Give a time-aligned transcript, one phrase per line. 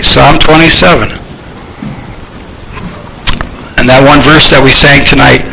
[0.00, 1.12] right, Psalm 27.
[3.76, 5.44] And that one verse that we sang tonight,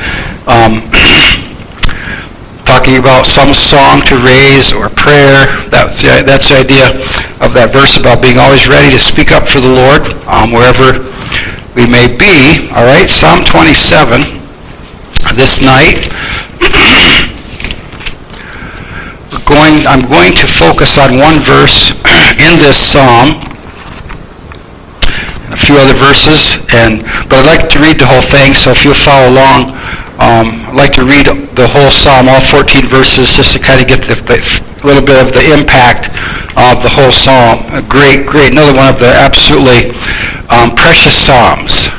[0.47, 0.87] um,
[2.63, 6.95] talking about some song to raise or prayer, that's the, that's the idea
[7.43, 10.95] of that verse about being always ready to speak up for the Lord um, wherever
[11.75, 12.71] we may be.
[12.71, 14.31] All right, Psalm 27
[15.35, 16.07] this night.
[19.43, 21.91] Going, I'm going to focus on one verse
[22.47, 23.47] in this psalm
[25.57, 28.53] a few other verses, and but I'd like to read the whole thing.
[28.53, 29.73] So if you'll follow along,
[30.21, 31.25] um, I'd like to read
[31.57, 34.17] the whole psalm, all 14 verses, just to kind of get a
[34.85, 36.13] little bit of the impact
[36.53, 37.65] of the whole psalm.
[37.73, 39.97] A great, great, another one of the absolutely
[40.53, 41.89] um, precious psalms.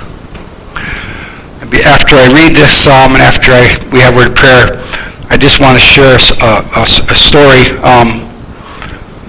[1.82, 4.78] After I read this psalm and after I, we have word of prayer,
[5.30, 6.22] I just want to share a,
[6.78, 7.74] a, a story.
[7.82, 8.27] Um,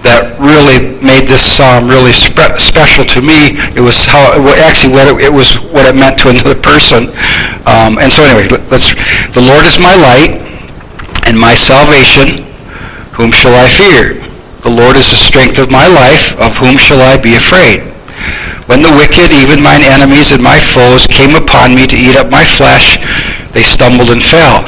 [0.02, 3.60] that really made this psalm really spe- special to me.
[3.76, 4.32] It was how
[4.64, 7.12] actually what it, it, was what it meant to another person.
[7.68, 8.96] Um, and so anyway, let's.
[9.36, 10.40] The Lord is my light
[11.28, 12.48] and my salvation.
[13.18, 14.16] Whom shall I fear?
[14.64, 16.32] The Lord is the strength of my life.
[16.40, 17.84] Of whom shall I be afraid?
[18.70, 22.30] When the wicked, even mine enemies and my foes, came upon me to eat up
[22.30, 23.02] my flesh,
[23.50, 24.62] they stumbled and fell.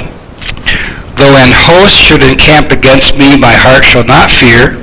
[1.14, 4.82] Though an host should encamp against me, my heart shall not fear.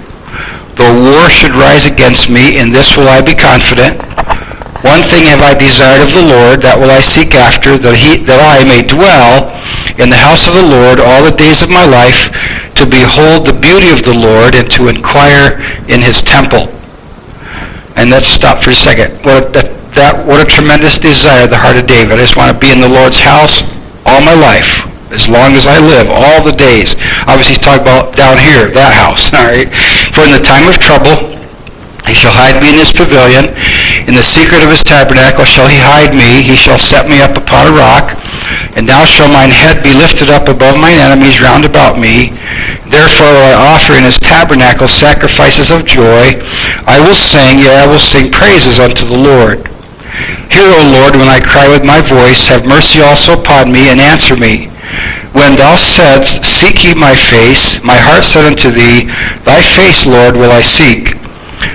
[0.80, 4.00] Though war should rise against me, in this will I be confident.
[4.80, 8.24] One thing have I desired of the Lord, that will I seek after, that, he,
[8.24, 9.52] that I may dwell
[10.00, 12.32] in the house of the Lord all the days of my life,
[12.80, 15.60] to behold the beauty of the Lord and to inquire
[15.92, 16.72] in his temple.
[18.00, 19.12] And let's stop for a second.
[19.28, 19.68] What, that,
[20.00, 22.16] that, what a tremendous desire, the heart of David.
[22.16, 23.68] I just want to be in the Lord's house
[24.08, 26.94] all my life as long as I live, all the days.
[27.26, 29.68] Obviously, he's talking about down here, that house, all right?
[30.14, 31.30] For in the time of trouble,
[32.10, 33.54] he shall hide me in his pavilion.
[34.10, 36.42] In the secret of his tabernacle shall he hide me.
[36.42, 38.18] He shall set me up upon a rock.
[38.74, 42.34] And now shall mine head be lifted up above mine enemies round about me.
[42.90, 46.42] Therefore will I offer in his tabernacle sacrifices of joy.
[46.90, 49.70] I will sing, yea, I will sing praises unto the Lord.
[50.50, 52.50] Hear, O Lord, when I cry with my voice.
[52.50, 54.74] Have mercy also upon me, and answer me.
[55.34, 59.10] When thou saidst, Seek ye my face, my heart said unto thee,
[59.46, 61.16] Thy face, Lord, will I seek.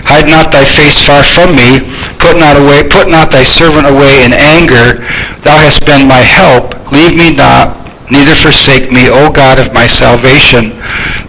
[0.04, 1.80] Hide not thy face far from me.
[2.20, 5.00] Put not away, put not thy servant away in anger.
[5.44, 6.76] Thou hast been my help.
[6.92, 7.76] Leave me not,
[8.10, 10.76] neither forsake me, O God of my salvation.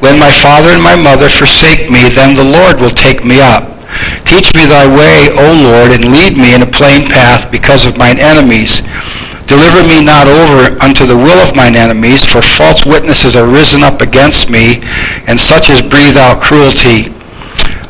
[0.03, 3.75] When my father and my mother forsake me, then the Lord will take me up.
[4.27, 7.97] Teach me thy way, O Lord, and lead me in a plain path because of
[7.97, 8.81] mine enemies.
[9.45, 13.83] Deliver me not over unto the will of mine enemies, for false witnesses are risen
[13.83, 14.81] up against me,
[15.29, 17.13] and such as breathe out cruelty.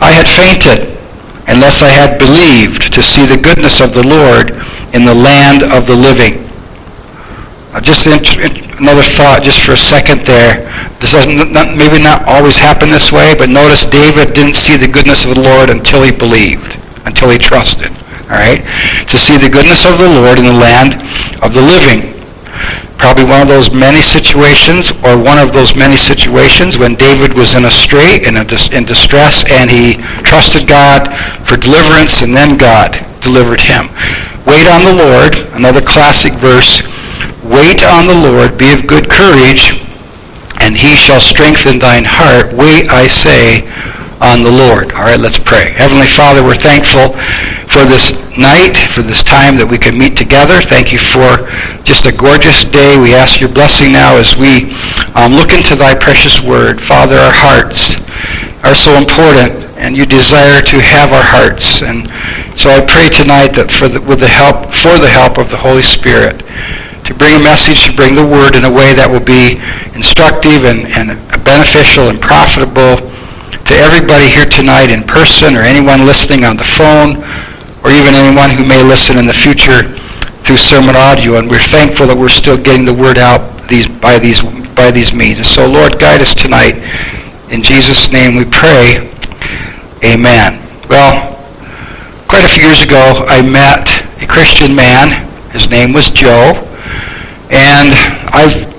[0.03, 0.99] I had fainted,
[1.47, 4.51] unless I had believed to see the goodness of the Lord
[4.91, 6.43] in the land of the living.
[7.71, 10.67] Uh, just another thought, just for a second there.
[10.99, 14.91] This does not, maybe not always happen this way, but notice David didn't see the
[14.91, 17.95] goodness of the Lord until he believed, until he trusted
[18.29, 18.61] all right,
[19.09, 20.97] to see the goodness of the Lord in the land
[21.45, 22.13] of the living.
[22.97, 27.53] Probably one of those many situations, or one of those many situations when David was
[27.53, 31.11] in a strait and in distress, and he trusted God
[31.45, 33.91] for deliverance, and then God delivered him.
[34.47, 36.81] Wait on the Lord, another classic verse.
[37.43, 39.77] Wait on the Lord, be of good courage,
[40.61, 42.53] and he shall strengthen thine heart.
[42.53, 43.69] Wait, I say,
[44.21, 44.93] on the Lord.
[44.93, 45.71] All right, let's pray.
[45.75, 47.15] Heavenly Father, we're thankful
[47.67, 50.63] for this night, for this time that we can meet together.
[50.63, 51.47] Thank you for
[51.83, 52.95] just a gorgeous day.
[52.95, 54.71] We ask your blessing now as we
[55.19, 56.79] um, look into thy precious word.
[56.79, 57.99] Father, our hearts
[58.63, 61.83] are so important, and you desire to have our hearts.
[61.83, 62.07] And
[62.55, 65.59] so I pray tonight that for the, with the help, for the help of the
[65.59, 66.39] Holy Spirit,
[67.05, 69.61] to bring a message, to bring the word in a way that will be
[69.93, 71.13] instructive and, and
[71.45, 73.11] beneficial and profitable
[73.65, 77.17] to everybody here tonight in person or anyone listening on the phone
[77.81, 79.97] or even anyone who may listen in the future
[80.45, 81.37] through sermon audio.
[81.37, 84.41] And we're thankful that we're still getting the word out these, by, these,
[84.75, 85.37] by these means.
[85.37, 86.77] And so, Lord, guide us tonight.
[87.49, 89.09] In Jesus' name we pray.
[90.05, 90.61] Amen.
[90.85, 91.33] Well,
[92.29, 93.89] quite a few years ago, I met
[94.21, 95.25] a Christian man.
[95.49, 96.53] His name was Joe.
[97.49, 97.97] And
[98.29, 98.74] I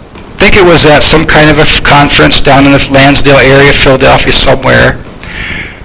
[0.47, 4.31] think it was at some kind of a conference down in the Lansdale area, Philadelphia,
[4.31, 4.95] somewhere.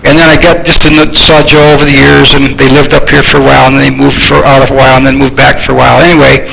[0.05, 2.93] And then I got just in the, saw Joe over the years, and they lived
[2.93, 5.05] up here for a while, and then they moved for out of a while, and
[5.05, 5.97] then moved back for a while.
[5.97, 6.45] Anyway,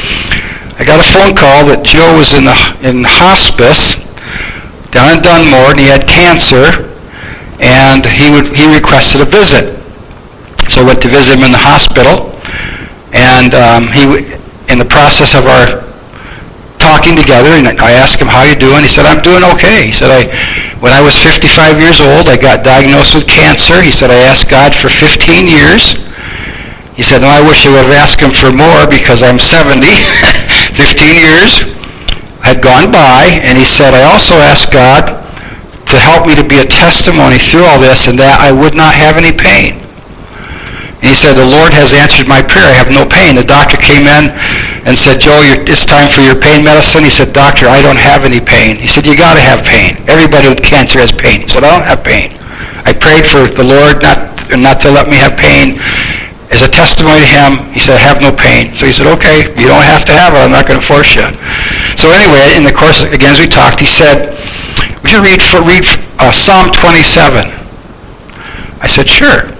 [0.81, 4.01] I got a phone call that Joe was in the in hospice
[4.89, 6.89] down in Dunmore, and he had cancer,
[7.61, 9.77] and he would he requested a visit.
[10.73, 12.33] So I went to visit him in the hospital,
[13.13, 14.33] and um, he,
[14.73, 15.88] in the process of our
[17.09, 18.85] talking together, and I asked him, how you doing?
[18.85, 19.89] He said, I'm doing okay.
[19.89, 20.29] He said, I,
[20.85, 23.81] when I was 55 years old, I got diagnosed with cancer.
[23.81, 25.97] He said, I asked God for 15 years.
[26.93, 29.81] He said, no, I wish I would have asked him for more because I'm 70.
[30.77, 31.65] 15 years
[32.45, 35.09] had gone by, and he said, I also asked God
[35.89, 38.93] to help me to be a testimony through all this and that I would not
[38.93, 39.88] have any pain.
[40.99, 42.67] And he said, the Lord has answered my prayer.
[42.67, 43.39] I have no pain.
[43.39, 44.35] The doctor came in
[44.83, 47.07] and said, Joe, it's time for your pain medicine.
[47.07, 48.75] He said, doctor, I don't have any pain.
[48.75, 49.95] He said, you got to have pain.
[50.11, 51.47] Everybody with cancer has pain.
[51.47, 52.35] He said, I don't have pain.
[52.83, 54.19] I prayed for the Lord not,
[54.59, 55.79] not to let me have pain.
[56.51, 58.75] As a testimony to him, he said, I have no pain.
[58.75, 60.43] So he said, okay, you don't have to have it.
[60.43, 61.31] I'm not going to force you.
[61.95, 64.35] So anyway, in the course, again, as we talked, he said,
[65.05, 65.87] would you read, read
[66.19, 67.47] uh, Psalm 27?
[68.81, 69.58] I said, sure.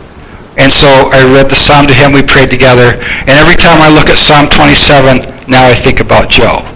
[0.59, 2.11] And so I read the psalm to him.
[2.11, 2.99] We prayed together.
[2.99, 6.67] And every time I look at Psalm 27, now I think about Joe.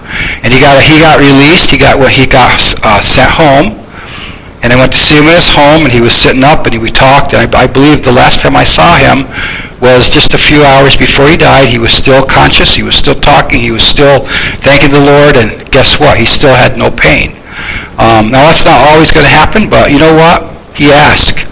[0.47, 1.71] And he got he got released.
[1.71, 3.75] He got well, he got uh, sent home.
[4.63, 6.73] And I went to see him in his home, and he was sitting up, and
[6.73, 7.35] he, we talked.
[7.35, 9.27] And I, I believe the last time I saw him
[9.83, 11.67] was just a few hours before he died.
[11.67, 12.79] He was still conscious.
[12.79, 13.59] He was still talking.
[13.59, 14.23] He was still
[14.63, 15.35] thanking the Lord.
[15.35, 16.19] And guess what?
[16.19, 17.35] He still had no pain.
[17.99, 20.47] Um, now that's not always going to happen, but you know what?
[20.79, 21.43] He asked,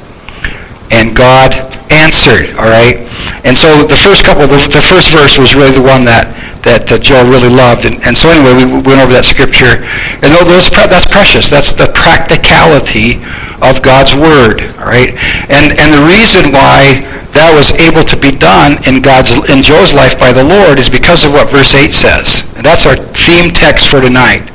[0.94, 3.04] and God answered, all right?
[3.44, 6.30] And so the first couple, the, the first verse was really the one that,
[6.62, 7.84] that uh, Joe really loved.
[7.84, 9.82] And, and so anyway, we went over that scripture.
[10.22, 11.48] And those, that's precious.
[11.48, 13.20] That's the practicality
[13.60, 15.12] of God's Word, all right?
[15.48, 17.04] And, and the reason why
[17.36, 20.90] that was able to be done in God's in Joe's life by the Lord is
[20.90, 22.42] because of what verse 8 says.
[22.56, 24.50] And that's our theme text for tonight.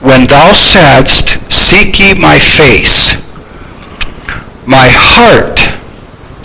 [0.00, 3.18] When thou saidst, Seek ye my face,
[4.66, 5.58] my heart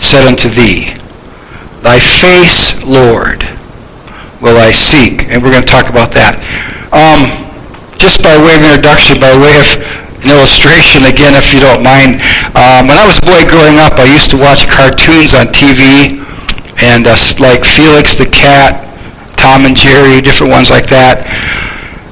[0.00, 0.94] said unto thee,
[1.82, 3.44] Thy face, Lord,
[4.40, 5.28] will I seek.
[5.28, 6.40] And we're going to talk about that.
[6.90, 7.30] Um,
[7.98, 9.68] just by way of introduction, by way of
[10.22, 12.20] an illustration, again, if you don't mind.
[12.56, 16.18] Um, when I was a boy growing up, I used to watch cartoons on TV,
[16.82, 18.82] and uh, like Felix the Cat,
[19.36, 21.24] Tom and Jerry, different ones like that.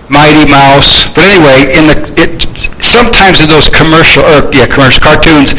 [0.09, 1.09] Mighty Mouse.
[1.17, 2.45] But anyway, in the it,
[2.85, 5.57] sometimes in those commercial or yeah commercial cartoons,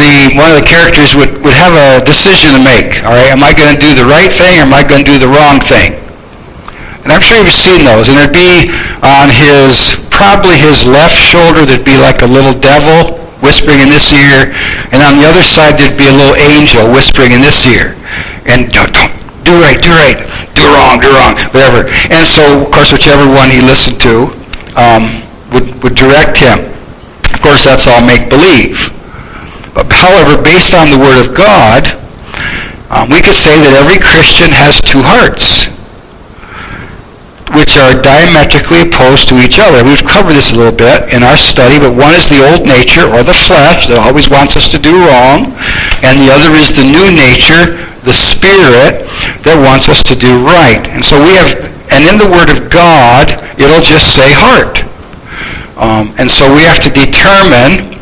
[0.00, 3.04] the one of the characters would, would have a decision to make.
[3.04, 5.10] All right, am I going to do the right thing or am I going to
[5.10, 5.98] do the wrong thing?
[7.04, 8.08] And I'm sure you've seen those.
[8.08, 8.70] And there'd be
[9.02, 14.14] on his probably his left shoulder there'd be like a little devil whispering in this
[14.14, 14.54] ear,
[14.94, 17.98] and on the other side there'd be a little angel whispering in this ear.
[18.46, 19.10] And don't, don't
[19.44, 20.18] do right, do right,
[20.54, 21.88] do wrong, do wrong, whatever.
[22.10, 24.30] And so, of course, whichever one he listened to
[24.78, 25.22] um,
[25.52, 26.70] would, would direct him.
[27.34, 28.90] Of course, that's all make-believe.
[29.74, 31.96] But, however, based on the Word of God,
[32.92, 35.64] um, we could say that every Christian has two hearts,
[37.56, 39.80] which are diametrically opposed to each other.
[39.84, 43.08] We've covered this a little bit in our study, but one is the old nature,
[43.08, 45.52] or the flesh, that always wants us to do wrong,
[46.04, 49.01] and the other is the new nature, the spirit,
[49.44, 50.82] that wants us to do right.
[50.90, 51.58] And so we have,
[51.90, 54.82] and in the Word of God, it'll just say heart.
[55.78, 57.98] Um, and so we have to determine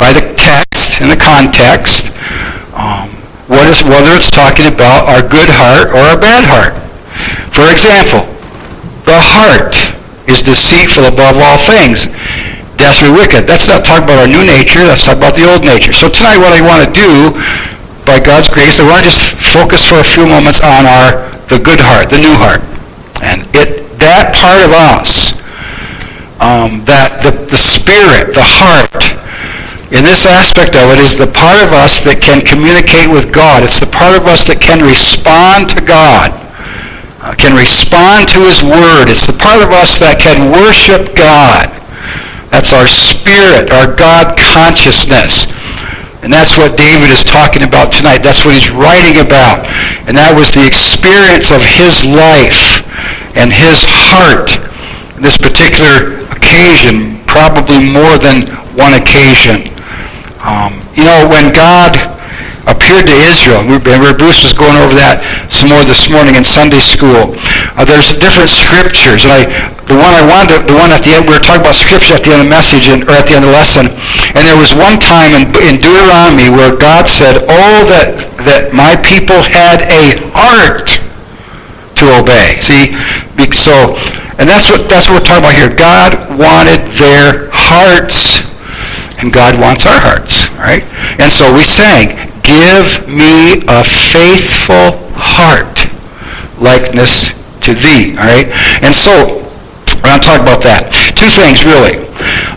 [0.00, 2.10] by the text and the context
[2.74, 3.12] um,
[3.46, 6.74] what is, whether it's talking about our good heart or our bad heart.
[7.52, 8.24] For example,
[9.04, 9.76] the heart
[10.24, 12.08] is deceitful above all things,
[12.80, 13.44] desperately wicked.
[13.44, 14.82] That's not talking about our new nature.
[14.88, 15.92] That's talking about the old nature.
[15.92, 17.36] So tonight what I want to do
[18.08, 21.60] by God's grace, I want to just focus for a few moments on our the
[21.60, 22.64] good heart, the new heart.
[23.20, 25.36] And it that part of us,
[26.40, 28.88] um, that the, the spirit, the heart,
[29.92, 33.62] in this aspect of it is the part of us that can communicate with God.
[33.62, 36.32] It's the part of us that can respond to God,
[37.20, 39.12] uh, can respond to His Word.
[39.12, 41.68] It's the part of us that can worship God.
[42.48, 45.44] That's our spirit, our God consciousness.
[46.22, 48.22] And that's what David is talking about tonight.
[48.22, 49.66] That's what he's writing about.
[50.06, 52.86] And that was the experience of his life
[53.34, 54.54] and his heart
[55.22, 59.70] this particular occasion, probably more than one occasion.
[60.42, 61.94] Um, you know, when God
[62.66, 63.62] appeared to Israel.
[63.66, 67.34] Remember, Bruce was going over that some more this morning in Sunday school.
[67.76, 69.42] Uh, there's different scriptures, and I,
[69.86, 72.24] the one I wanted, the one at the end, we were talking about scripture at
[72.24, 73.90] the end of the message, and, or at the end of the lesson,
[74.34, 78.14] and there was one time in, in Deuteronomy where God said, "Oh, that
[78.46, 80.98] that my people had a heart
[81.98, 82.94] to obey." See,
[83.52, 83.96] so,
[84.38, 85.72] and that's what that's what we're talking about here.
[85.72, 88.42] God wanted their hearts
[89.22, 90.82] and God wants our hearts, right?
[91.20, 95.86] And so we sang, give me a faithful heart
[96.58, 97.30] likeness
[97.62, 98.16] to thee.
[98.18, 98.48] All right?
[98.82, 99.42] And so,
[100.02, 100.90] we're going to talk about that.
[101.14, 102.02] Two things, really.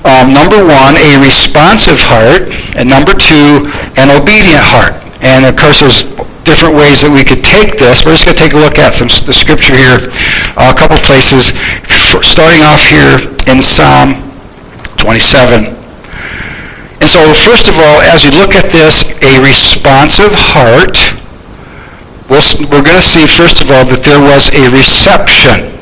[0.01, 3.69] Um, number one, a responsive heart, and number two,
[4.01, 4.97] an obedient heart.
[5.21, 6.05] And of course, there's
[6.45, 8.05] different ways that we could take this.
[8.05, 10.13] We're just going to take a look at some the scripture here,
[10.57, 11.53] uh, a couple places,
[12.25, 14.21] starting off here in Psalm
[15.01, 15.73] 27.
[17.01, 20.97] And so, first of all, as you look at this, a responsive heart,
[22.29, 25.75] we we are going to see, first of all, that there was a reception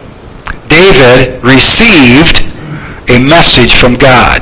[0.74, 2.42] David received
[3.08, 4.42] a message from God.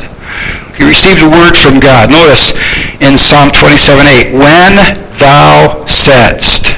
[0.77, 2.09] He received a word from God.
[2.09, 2.55] Notice
[3.03, 4.79] in Psalm 27:8, when
[5.19, 6.73] thou saidst,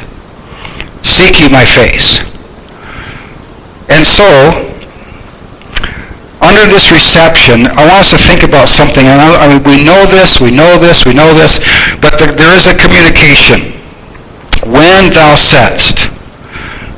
[1.05, 2.19] seek ye my face.
[3.93, 4.27] And so,
[6.41, 9.05] under this reception, I want us to think about something.
[9.05, 11.59] I, mean, we know this, we know this, we know this,
[12.01, 13.82] but there, there is a communication.
[14.63, 16.07] When thou saidst,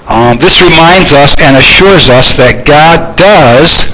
[0.06, 3.90] um, this reminds us and assures us that God does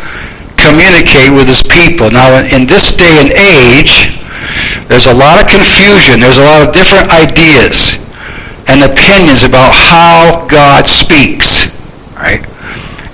[0.60, 2.12] communicate with his people.
[2.12, 4.12] Now, in, in this day and age,
[4.92, 6.20] there's a lot of confusion.
[6.20, 7.96] There's a lot of different ideas
[8.68, 11.72] and opinions about how God speaks.
[12.20, 12.44] Right?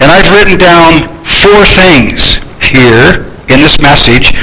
[0.01, 4.33] And I've written down four things here in this message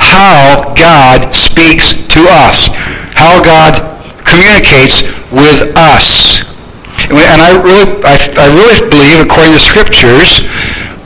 [0.00, 2.72] how God speaks to us,
[3.12, 3.84] how God
[4.24, 6.40] communicates with us.
[7.08, 10.44] And I really, I, I really believe, according to scriptures,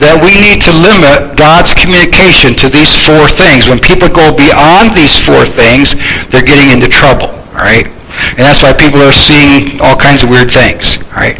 [0.03, 3.71] that we need to limit God's communication to these four things.
[3.71, 5.95] When people go beyond these four things,
[6.27, 7.31] they're getting into trouble.
[7.55, 7.87] All right?
[8.35, 10.99] And that's why people are seeing all kinds of weird things.
[11.15, 11.39] All right?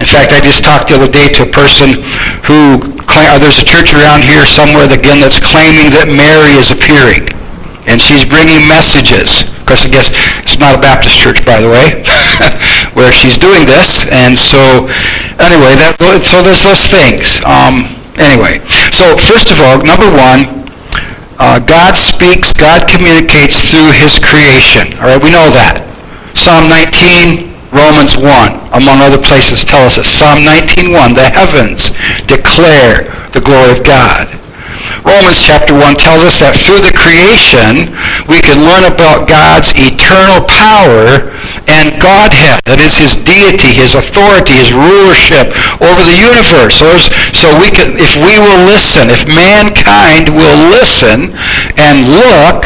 [0.00, 2.00] In fact, I just talked the other day to a person
[2.48, 7.28] who, uh, there's a church around here somewhere, again, that's claiming that Mary is appearing.
[7.84, 10.10] And she's bringing messages course, I guess
[10.42, 12.02] it's not a Baptist church, by the way,
[12.98, 14.02] where she's doing this.
[14.10, 14.90] And so,
[15.38, 15.94] anyway, that,
[16.26, 17.38] so there's those things.
[17.46, 17.86] Um,
[18.18, 18.58] anyway,
[18.90, 20.66] so first of all, number one,
[21.38, 24.98] uh, God speaks, God communicates through his creation.
[24.98, 25.86] All right, we know that.
[26.34, 28.26] Psalm 19, Romans 1,
[28.74, 31.94] among other places, tell us that Psalm 19.1, the heavens
[32.26, 34.39] declare the glory of God.
[35.04, 37.88] Romans chapter 1 tells us that through the creation,
[38.28, 41.32] we can learn about God's eternal power
[41.68, 42.60] and Godhead.
[42.68, 46.76] That is his deity, his authority, his rulership over the universe.
[46.76, 46.90] So,
[47.32, 51.32] so we can, if we will listen, if mankind will listen
[51.80, 52.64] and look,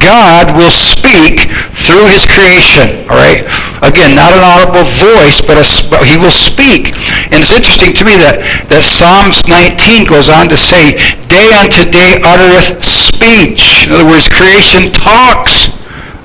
[0.00, 1.48] God will speak
[1.84, 3.08] through his creation.
[3.08, 3.44] All right?
[3.80, 5.64] Again, not an audible voice, but, a,
[6.04, 6.92] he will speak.
[7.32, 11.00] And it's interesting to me that, that Psalms 19 goes on to say,
[11.32, 13.88] Day unto day uttereth speech.
[13.88, 15.72] In other words, creation talks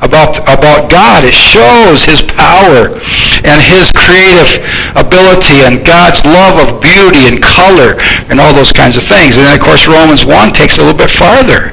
[0.03, 1.24] about, about God.
[1.24, 3.00] It shows his power
[3.47, 4.59] and his creative
[5.00, 7.95] ability and God's love of beauty and color
[8.27, 9.39] and all those kinds of things.
[9.39, 11.71] And then, of course, Romans 1 takes a little bit farther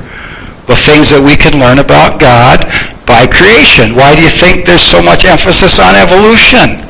[0.70, 2.62] the things that we can learn about God
[3.06, 3.94] by creation.
[3.94, 6.82] Why do you think there's so much emphasis on evolution?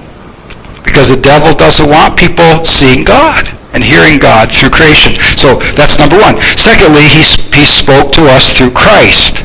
[0.84, 5.16] Because the devil doesn't want people seeing God and hearing God through creation.
[5.36, 6.36] So that's number one.
[6.60, 7.24] Secondly, he,
[7.56, 9.44] he spoke to us through Christ.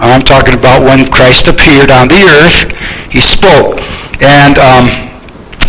[0.00, 2.72] I'm talking about when Christ appeared on the earth,
[3.12, 3.76] he spoke.
[4.22, 5.10] And um,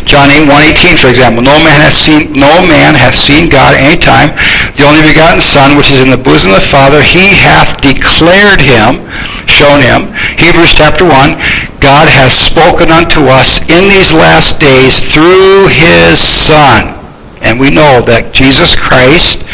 [0.07, 3.99] John 8, 118, for example, no man hath seen no man hath seen God any
[3.99, 4.33] time.
[4.79, 8.63] The only begotten Son, which is in the bosom of the Father, he hath declared
[8.63, 9.03] him,
[9.61, 10.09] shown him.
[10.41, 11.37] Hebrews chapter 1,
[11.77, 16.97] God has spoken unto us in these last days through his Son.
[17.45, 19.45] And we know that Jesus Christ,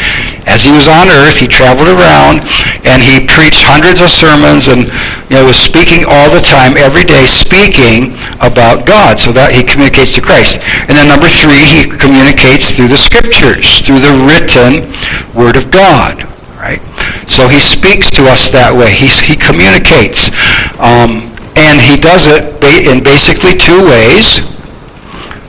[0.48, 2.40] as he was on earth, he traveled around
[2.88, 4.88] and he preached hundreds of sermons and
[5.28, 9.20] you know, was speaking all the time, every day, speaking about God.
[9.20, 10.56] So that he communicates to Christ.
[10.88, 14.88] And then number three, he communicates through the scriptures, through the written
[15.36, 16.24] word of God.
[16.56, 16.80] Right?
[17.28, 18.92] So he speaks to us that way.
[18.92, 20.32] He, he communicates.
[20.80, 24.40] Um, and he does it in basically two ways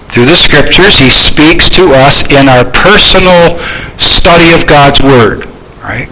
[0.10, 0.98] through the scriptures.
[0.98, 3.62] He speaks to us in our personal
[4.02, 5.46] study of God's Word.
[5.80, 6.10] Right?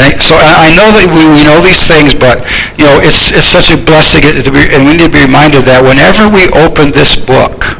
[0.00, 2.40] And so I know that we, we know these things, but
[2.80, 5.68] you know it's it's such a blessing, to be, and we need to be reminded
[5.68, 7.76] that whenever we open this book,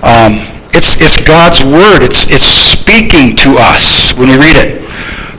[0.00, 0.40] um,
[0.72, 2.00] it's it's God's Word.
[2.00, 4.82] It's it's speaking to us when we read it.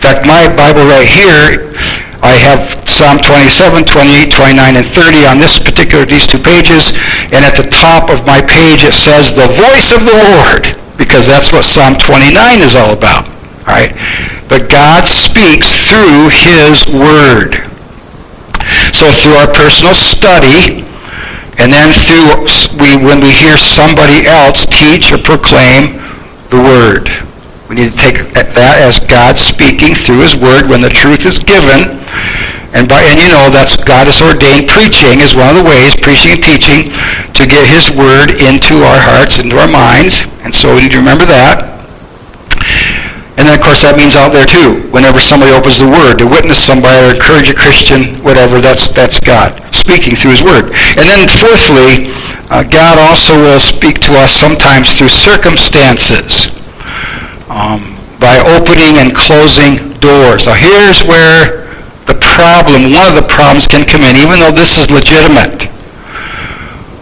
[0.03, 1.71] In fact, my Bible right here
[2.19, 6.91] I have Psalm 27, 28, 29, and 30 on this particular, these two pages.
[7.31, 11.23] And at the top of my page it says, the voice of the Lord, because
[11.23, 13.31] that's what Psalm 29 is all about.
[13.63, 13.95] All right?
[14.51, 17.63] But God speaks through his word.
[18.91, 20.83] So through our personal study,
[21.63, 22.43] and then through
[22.75, 25.95] we, when we hear somebody else teach or proclaim
[26.51, 27.07] the Word.
[27.73, 31.41] We need to take that as God speaking through His Word when the truth is
[31.41, 32.05] given.
[32.69, 35.97] And, by, and you know that's God has ordained preaching is one of the ways,
[35.97, 36.93] preaching and teaching,
[37.33, 40.21] to get His Word into our hearts, into our minds.
[40.45, 41.65] And so we need to remember that.
[43.41, 44.77] And then, of course, that means out there, too.
[44.93, 49.17] Whenever somebody opens the Word to witness somebody or encourage a Christian, whatever, that's, that's
[49.17, 50.69] God speaking through His Word.
[50.93, 52.13] And then, fourthly,
[52.53, 56.53] uh, God also will speak to us sometimes through circumstances
[57.53, 60.49] um, by opening and closing doors.
[60.49, 61.69] Now, here's where
[62.09, 65.69] the problem, one of the problems can come in, even though this is legitimate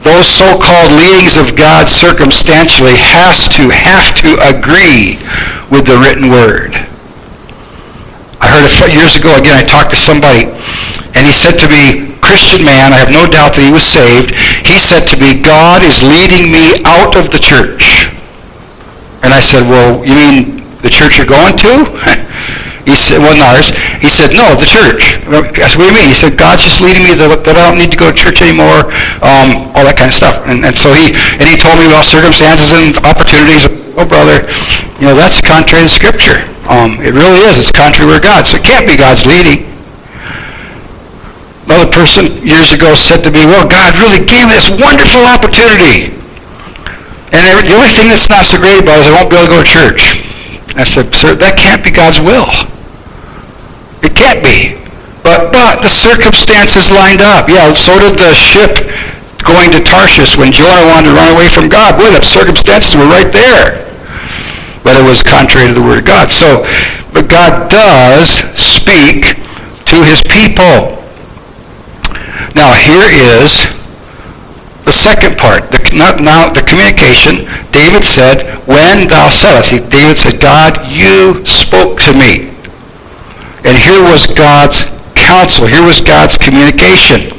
[0.04, 5.22] those so-called leadings of God circumstantially has to have to agree
[5.70, 6.74] with the written word.
[8.42, 10.50] I heard a few years ago again I talked to somebody
[11.14, 14.34] and he said to me, Christian man, I have no doubt that he was saved.
[14.66, 18.11] He said to me, God is leading me out of the church.
[19.24, 21.86] And I said, well, you mean the church you're going to?
[22.82, 23.70] He said, wasn't ours.
[24.02, 25.22] He said, no, the church.
[25.30, 26.10] I said, what do you mean?
[26.10, 28.42] He said, God's just leading me that, that I don't need to go to church
[28.42, 28.90] anymore,
[29.22, 30.42] um, all that kind of stuff.
[30.50, 33.70] And, and so he, and he told me about circumstances and opportunities.
[33.94, 34.50] Oh, brother,
[34.98, 36.42] you know, that's contrary to Scripture.
[36.66, 37.70] Um, it really is.
[37.70, 38.50] It's contrary to God.
[38.50, 39.70] So it can't be God's leading.
[41.70, 46.18] Another person years ago said to me, well, God really gave me this wonderful opportunity.
[47.32, 49.54] And the only thing that's not so great about is I won't be able to
[49.56, 50.20] go to church.
[50.76, 52.48] I said, sir, that can't be God's will.
[54.04, 54.76] It can't be.
[55.24, 57.48] But, but the circumstances lined up.
[57.48, 58.84] Yeah, so did the ship
[59.44, 61.96] going to Tarshish when Jonah wanted to run away from God.
[61.96, 63.88] Boy, the circumstances were right there.
[64.84, 66.32] But it was contrary to the Word of God.
[66.32, 66.66] So,
[67.14, 69.40] but God does speak
[69.88, 71.00] to his people.
[72.56, 73.70] Now, here is
[74.92, 80.76] the second part, the, now the communication, David said, when thou saidst, David said, God,
[80.92, 82.52] you spoke to me.
[83.64, 84.84] And here was God's
[85.16, 85.64] counsel.
[85.64, 87.32] Here was God's communication.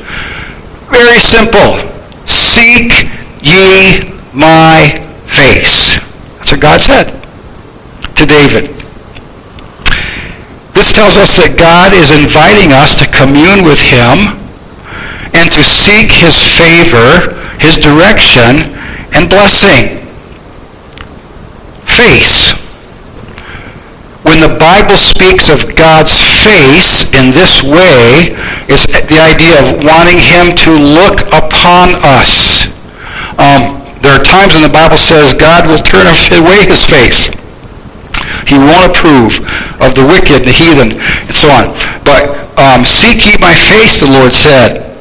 [0.89, 1.77] Very simple.
[2.25, 2.89] Seek
[3.45, 4.01] ye
[4.33, 4.97] my
[5.29, 6.01] face.
[6.41, 7.13] That's what God said
[8.17, 8.73] to David.
[10.73, 14.41] This tells us that God is inviting us to commune with him
[15.37, 18.75] and to seek his favor, his direction,
[19.15, 20.03] and blessing.
[21.87, 22.53] Face.
[24.27, 28.35] When the Bible speaks of God's face in this way,
[28.71, 32.67] it's the idea of wanting him to look upon us.
[33.39, 36.07] Um, there are times when the Bible says God will turn
[36.39, 37.31] away his face.
[38.47, 39.39] He won't approve
[39.81, 41.75] of the wicked, the heathen, and so on.
[42.05, 44.92] But um, seek ye my face, the Lord said.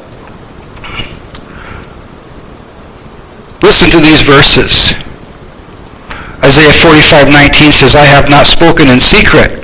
[3.62, 4.94] Listen to these verses.
[6.42, 9.62] Isaiah 45:19 says, I have not spoken in secret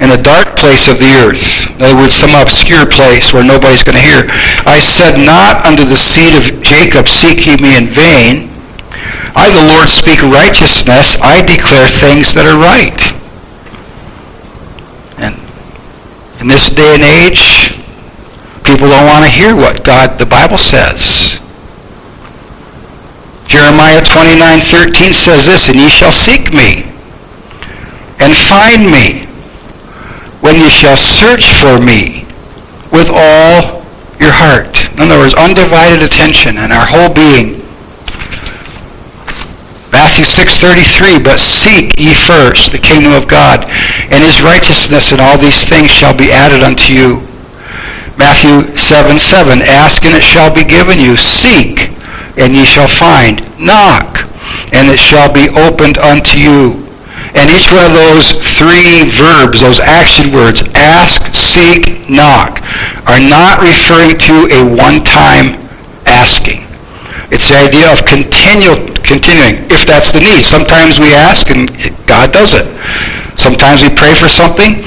[0.00, 1.64] in a dark place of the earth.
[1.76, 4.28] In other words, some obscure place where nobody's going to hear.
[4.68, 8.50] I said not unto the seed of Jacob, seek ye me in vain.
[9.34, 11.16] I, the Lord, speak righteousness.
[11.22, 13.00] I declare things that are right.
[15.18, 15.34] And
[16.40, 17.72] in this day and age,
[18.62, 21.40] people don't want to hear what God, the Bible says.
[23.54, 26.82] Jeremiah 29:13 says this, And ye shall seek me,
[28.18, 29.30] and find me,
[30.42, 32.26] when ye shall search for me
[32.90, 33.86] with all
[34.18, 34.90] your heart.
[34.94, 37.62] In other words, undivided attention and our whole being.
[39.92, 43.70] Matthew 6:33, But seek ye first the kingdom of God
[44.10, 47.22] and his righteousness, and all these things shall be added unto you.
[48.18, 51.16] Matthew 7:7, Ask and it shall be given you.
[51.16, 51.83] Seek
[52.36, 53.40] and ye shall find.
[53.58, 54.26] Knock,
[54.72, 56.84] and it shall be opened unto you.
[57.34, 62.62] And each one of those three verbs, those action words, ask, seek, knock,
[63.10, 65.58] are not referring to a one-time
[66.06, 66.62] asking.
[67.34, 70.46] It's the idea of continual, continuing, if that's the need.
[70.46, 71.66] Sometimes we ask and
[72.06, 72.70] God does it.
[73.34, 74.84] Sometimes we pray for something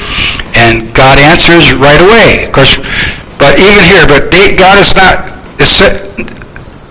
[0.55, 2.47] and God answers right away.
[2.47, 2.79] Of course,
[3.35, 5.27] but even here, but God is not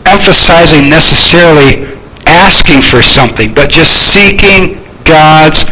[0.07, 1.85] emphasizing necessarily
[2.27, 5.63] asking for something, but just seeking God's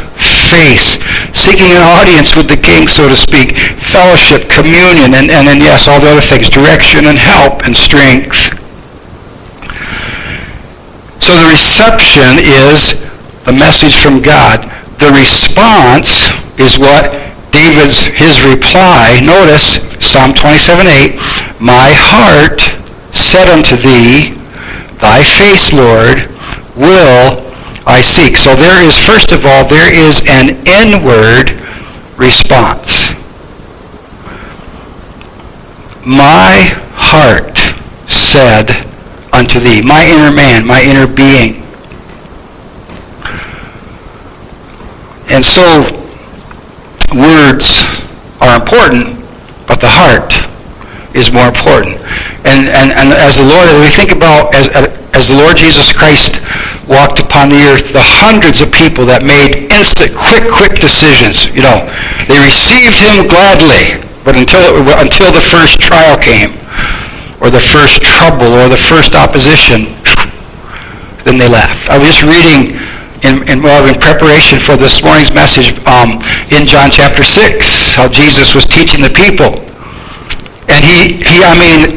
[0.51, 0.99] face,
[1.35, 3.59] seeking an audience with the king, so to speak,
[3.90, 8.55] fellowship, communion, and, and then, yes, all the other things, direction and help and strength.
[11.23, 13.01] So the reception is
[13.44, 14.70] the message from God.
[15.01, 17.11] The response is what
[17.51, 21.16] David's, his reply, notice Psalm 27, 8,
[21.61, 22.84] My heart
[23.14, 24.35] said unto thee,
[25.00, 26.29] Thy face, Lord,
[26.77, 27.44] will
[27.87, 28.37] I seek.
[28.37, 31.50] So there is, first of all, there is an inward
[32.16, 33.11] response.
[36.07, 37.57] My heart
[38.11, 38.70] said
[39.33, 41.62] unto thee, my inner man, my inner being.
[45.29, 45.83] And so
[47.14, 47.85] words
[48.40, 49.18] are important,
[49.66, 50.35] but the heart
[51.16, 52.04] is more important.
[52.44, 54.68] And, and, and as the Lord, we think about, as,
[55.16, 56.37] as the Lord Jesus Christ
[56.85, 61.64] walked upon the earth, the hundreds of people that made instant, quick, quick decisions, you
[61.64, 61.88] know,
[62.28, 63.96] they received him gladly,
[64.28, 64.61] but until,
[65.00, 66.52] until the first trial came,
[67.40, 69.88] or the first trouble, or the first opposition,
[71.24, 71.88] then they left.
[71.88, 72.76] I was just reading
[73.24, 76.20] in, in, well, in preparation for this morning's message um,
[76.52, 79.64] in John chapter 6, how Jesus was teaching the people.
[80.68, 81.96] And he, he, I mean,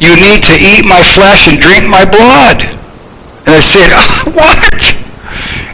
[0.00, 2.62] you need to eat my flesh and drink my blood.
[3.46, 3.92] And they said,
[4.34, 4.58] what?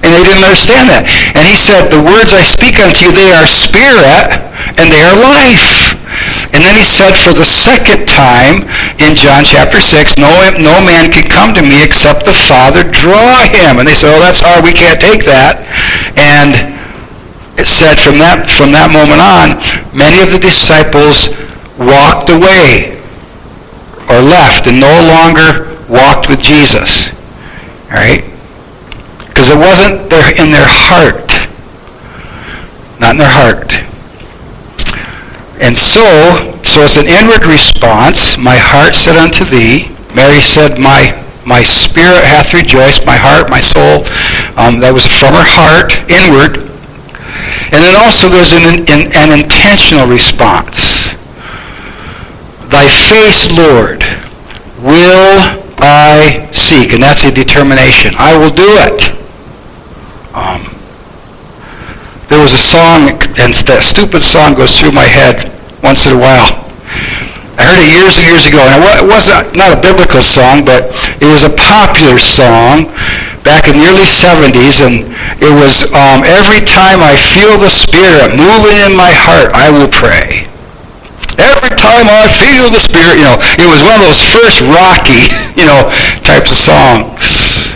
[0.00, 1.04] And they didn't understand that.
[1.36, 4.40] And he said, the words I speak unto you, they are spirit
[4.80, 5.96] and they are life.
[6.50, 8.66] And then he said for the second time
[8.98, 13.46] in John chapter 6, no, no man can come to me except the Father draw
[13.46, 13.78] him.
[13.78, 14.66] And they said, oh, that's hard.
[14.66, 15.62] We can't take that.
[16.18, 16.58] And
[17.60, 19.60] it said from that, from that moment on,
[19.92, 21.28] many of the disciples
[21.78, 22.99] walked away
[24.10, 27.08] or left and no longer walked with Jesus.
[27.90, 28.26] All right?
[29.30, 31.30] Because it wasn't there in their heart.
[32.98, 33.70] Not in their heart.
[35.62, 36.02] And so,
[36.66, 38.36] so it's an inward response.
[38.36, 39.94] My heart said unto thee.
[40.14, 41.14] Mary said, my,
[41.46, 44.02] my spirit hath rejoiced, my heart, my soul.
[44.58, 46.66] Um, that was from her heart, inward.
[47.70, 50.99] And then also there's an, an, an intentional response.
[52.70, 54.06] Thy face, Lord,
[54.78, 55.42] will
[55.82, 58.14] I seek, and that's a determination.
[58.14, 59.10] I will do it.
[60.30, 60.62] Um,
[62.30, 63.10] there was a song,
[63.42, 65.50] and that stupid song goes through my head
[65.82, 66.62] once in a while.
[67.58, 70.94] I heard it years and years ago, and it was not a biblical song, but
[71.18, 72.86] it was a popular song
[73.42, 75.10] back in the early 70s, and
[75.42, 79.90] it was, um, every time I feel the Spirit moving in my heart, I will
[79.90, 80.49] pray.
[81.80, 85.64] Time I feel the Spirit, you know, it was one of those first rocky, you
[85.64, 85.88] know,
[86.28, 87.72] types of songs.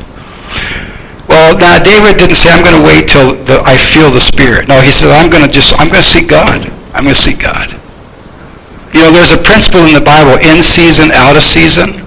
[1.24, 4.68] Well, now David didn't say, I'm going to wait till the, I feel the Spirit.
[4.68, 6.68] No, he said, I'm going to just, I'm going to seek God.
[6.92, 7.72] I'm going to seek God.
[8.92, 12.03] You know, there's a principle in the Bible, in season, out of season.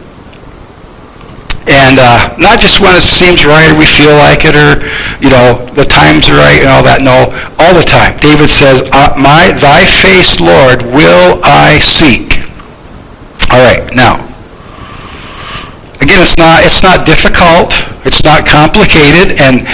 [1.67, 4.79] And uh, not just when it seems right or we feel like it or,
[5.19, 7.03] you know, the time's are right and all that.
[7.03, 7.27] No,
[7.59, 8.15] all the time.
[8.23, 12.39] David says, uh, "My Thy face, Lord, will I seek."
[13.51, 14.23] All right, now.
[15.99, 17.75] Again, it's not it's not difficult.
[18.07, 19.35] It's not complicated.
[19.35, 19.67] And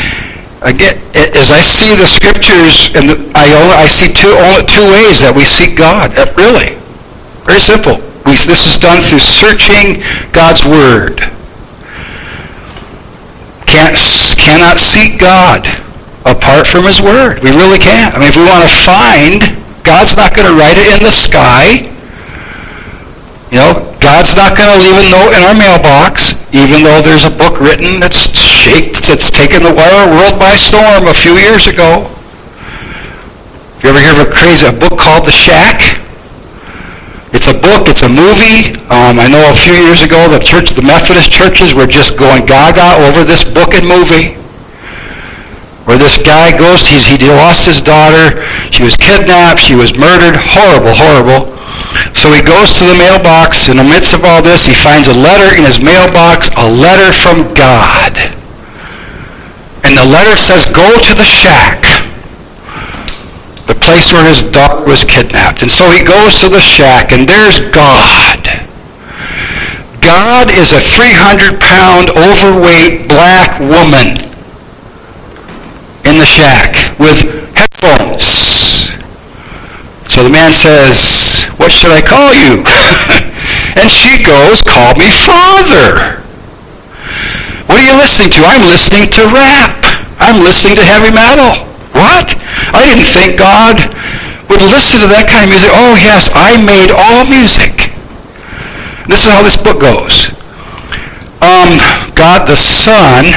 [0.65, 4.89] again, as I see the scriptures, and the, I only, I see two only two
[4.89, 6.09] ways that we seek God.
[6.33, 6.73] Really,
[7.45, 8.01] very simple.
[8.25, 10.01] We, this is done through searching
[10.33, 11.21] God's word
[13.73, 13.97] can't,
[14.37, 15.65] cannot seek God
[16.29, 17.41] apart from his word.
[17.41, 18.13] We really can't.
[18.13, 19.41] I mean, if we want to find,
[19.81, 21.89] God's not going to write it in the sky.
[23.49, 27.25] You know, God's not going to leave a note in our mailbox, even though there's
[27.25, 32.09] a book written that's shaped, that's taken the world by storm a few years ago.
[33.81, 35.92] You ever hear of a crazy a book called The Shack?
[37.43, 37.91] It's a book.
[37.91, 38.71] It's a movie.
[38.87, 42.47] Um, I know a few years ago the church, the Methodist churches were just going
[42.47, 44.39] gaga over this book and movie.
[45.83, 48.39] Where this guy goes, he's, he lost his daughter.
[48.71, 49.59] She was kidnapped.
[49.59, 50.39] She was murdered.
[50.39, 51.51] Horrible, horrible.
[52.15, 53.67] So he goes to the mailbox.
[53.67, 57.11] In the midst of all this, he finds a letter in his mailbox, a letter
[57.11, 58.15] from God.
[59.83, 61.82] And the letter says, go to the shack
[63.83, 65.61] place where his daughter was kidnapped.
[65.61, 68.39] And so he goes to the shack, and there's God.
[69.99, 74.15] God is a 300-pound overweight black woman
[76.07, 77.19] in the shack with
[77.55, 78.23] headphones.
[80.11, 82.63] So the man says, what should I call you?
[83.79, 86.23] and she goes, call me father.
[87.67, 88.43] What are you listening to?
[88.43, 89.83] I'm listening to rap.
[90.19, 91.65] I'm listening to heavy metal.
[91.95, 92.42] What?
[92.73, 93.77] I didn't think God
[94.49, 95.69] would listen to that kind of music.
[95.73, 97.93] Oh, yes, I made all music.
[99.05, 100.33] This is how this book goes.
[101.43, 101.77] Um,
[102.17, 103.29] God the Son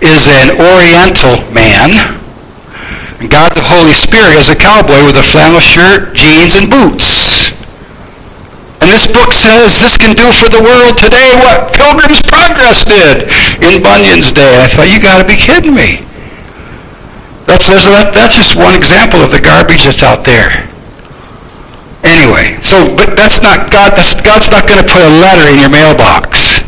[0.00, 1.92] is an Oriental man.
[3.20, 7.52] And God the Holy Spirit is a cowboy with a flannel shirt, jeans, and boots.
[8.80, 13.28] And this book says this can do for the world today what Pilgrim's Progress did
[13.60, 14.56] in Bunyan's day.
[14.62, 16.07] I thought, you got to be kidding me.
[17.48, 17.66] That's,
[18.12, 20.68] that's just one example of the garbage that's out there.
[22.04, 25.58] Anyway, so, but that's not God, that's, God's not going to put a letter in
[25.58, 26.62] your mailbox.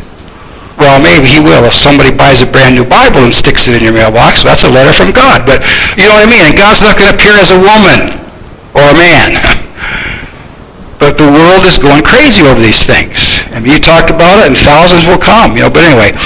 [0.81, 3.85] Well, maybe he will if somebody buys a brand new Bible and sticks it in
[3.85, 4.41] your mailbox.
[4.41, 5.45] That's a letter from God.
[5.45, 5.61] But
[5.93, 6.49] you know what I mean?
[6.49, 8.17] And God's not going to appear as a woman
[8.73, 9.37] or a man.
[11.01, 13.45] but the world is going crazy over these things.
[13.53, 15.53] And you talk about it, and thousands will come.
[15.53, 15.71] You know.
[15.71, 16.17] But anyway,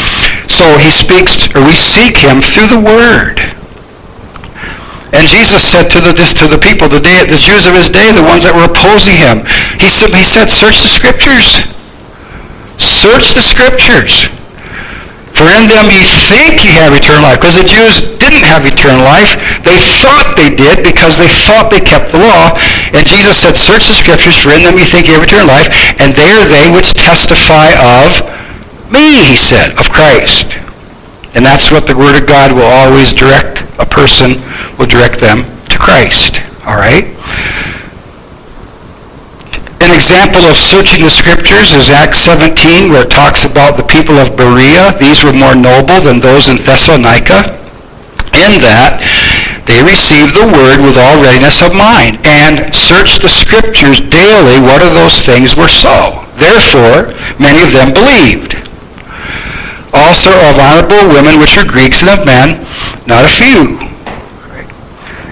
[0.48, 3.45] so he speaks, or we seek him through the Word.
[5.16, 8.12] And Jesus said to the, to the people, the, day, the Jews of his day,
[8.12, 9.48] the ones that were opposing him,
[9.80, 11.64] he said, he said, search the scriptures.
[12.84, 14.28] Search the scriptures.
[15.36, 17.40] For in them ye think ye have eternal life.
[17.40, 19.36] Because the Jews didn't have eternal life.
[19.64, 22.56] They thought they did because they thought they kept the law.
[22.92, 25.72] And Jesus said, search the scriptures, for in them ye think ye have eternal life.
[26.00, 28.20] And they are they which testify of
[28.92, 30.56] me, he said, of Christ.
[31.36, 34.42] And that's what the Word of God will always direct a person,
[34.78, 36.42] will direct them to Christ.
[36.66, 37.06] All right?
[39.86, 44.18] An example of searching the Scriptures is Acts 17, where it talks about the people
[44.18, 44.98] of Berea.
[44.98, 47.54] These were more noble than those in Thessalonica,
[48.34, 48.98] in that
[49.70, 54.90] they received the Word with all readiness of mind, and searched the Scriptures daily whether
[54.90, 56.26] those things were so.
[56.34, 58.58] Therefore, many of them believed
[59.96, 62.66] also of honorable women which are Greeks and of men,
[63.08, 63.78] not a few.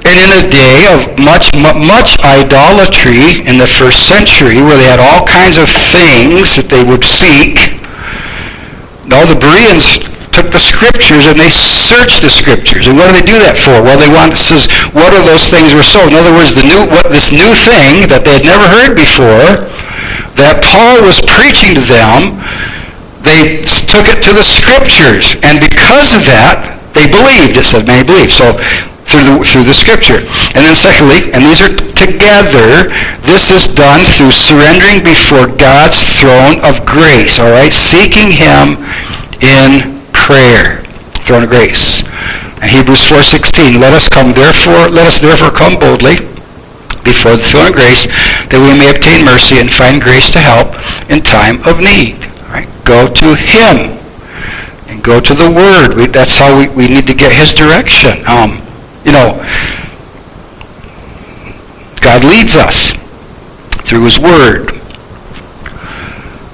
[0.03, 4.99] And in a day of much, much idolatry in the first century, where they had
[4.99, 7.79] all kinds of things that they would seek,
[9.07, 10.03] no, the Bereans
[10.35, 12.89] took the scriptures and they searched the scriptures.
[12.89, 13.79] And what do they do that for?
[13.79, 16.03] Well, they wanted says, what are those things were so?
[16.03, 19.71] In other words, the new what this new thing that they had never heard before,
[20.35, 22.43] that Paul was preaching to them,
[23.23, 25.39] they took it to the scriptures.
[25.47, 27.57] And because of that, they believed.
[27.57, 28.31] It said many believed.
[28.31, 28.57] So
[29.13, 30.25] through the, through the scripture.
[30.57, 32.89] And then secondly, and these are together,
[33.27, 37.37] this is done through surrendering before God's throne of grace.
[37.39, 37.73] All right?
[37.73, 38.81] Seeking him
[39.43, 40.81] in prayer.
[41.27, 42.03] Throne of grace.
[42.63, 46.15] And Hebrews 4.16, let us come therefore, let us therefore come boldly
[47.03, 48.07] before the throne of grace
[48.47, 50.71] that we may obtain mercy and find grace to help
[51.11, 52.23] in time of need.
[52.47, 52.69] All right?
[52.87, 53.99] Go to Him
[54.93, 55.97] and go to the Word.
[55.97, 58.21] We, that's how we, we need to get His direction.
[58.29, 58.61] Um,
[59.01, 59.41] you know,
[61.99, 62.93] God leads us
[63.89, 64.69] through His Word.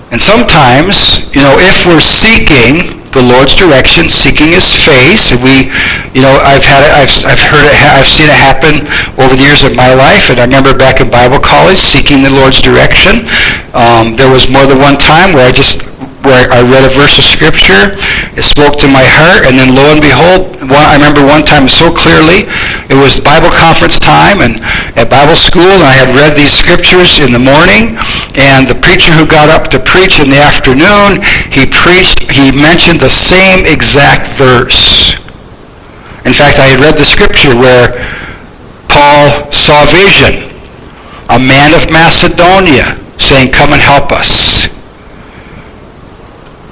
[0.09, 5.69] And sometimes, you know, if we're seeking the Lord's direction, seeking His face, we,
[6.15, 8.87] you know, I've had it, I've, I've heard it, I've seen it happen
[9.21, 12.31] over the years of my life, and I remember back in Bible college seeking the
[12.31, 13.27] Lord's direction.
[13.75, 15.88] Um, there was more than one time where I just
[16.23, 17.95] where I read a verse of scripture.
[18.35, 21.67] It spoke to my heart, and then lo and behold, one, I remember one time
[21.67, 22.45] so clearly.
[22.91, 24.59] It was Bible conference time and
[24.99, 27.97] at Bible school, and I had read these scriptures in the morning.
[28.35, 32.29] And the preacher who got up to preach in the afternoon, he preached.
[32.31, 35.15] He mentioned the same exact verse.
[36.27, 37.95] In fact, I had read the scripture where
[38.87, 40.51] Paul saw vision,
[41.29, 44.67] a man of Macedonia saying, "Come and help us."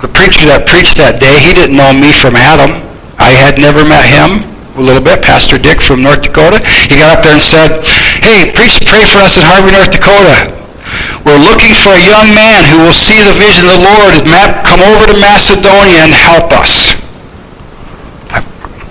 [0.01, 2.77] The preacher that preached that day, he didn't know me from Adam.
[3.17, 4.45] I had never met him
[4.77, 6.61] a little bit, Pastor Dick from North Dakota.
[6.85, 7.81] He got up there and said,
[8.21, 10.53] hey, preach, pray for us in Harvey, North Dakota.
[11.25, 14.23] We're looking for a young man who will see the vision of the Lord and
[14.63, 16.93] come over to Macedonia and help us.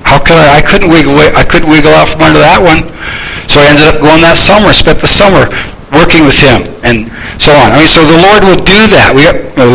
[0.02, 0.58] How could I?
[0.58, 1.16] I couldn't wiggle.
[1.16, 2.90] I couldn't wiggle out from under that one.
[3.48, 4.74] So I ended up going that summer.
[4.74, 5.48] Spent the summer
[5.94, 7.08] working with him and
[7.40, 7.72] so on.
[7.72, 9.14] I mean, so the Lord will do that.
[9.14, 9.22] We,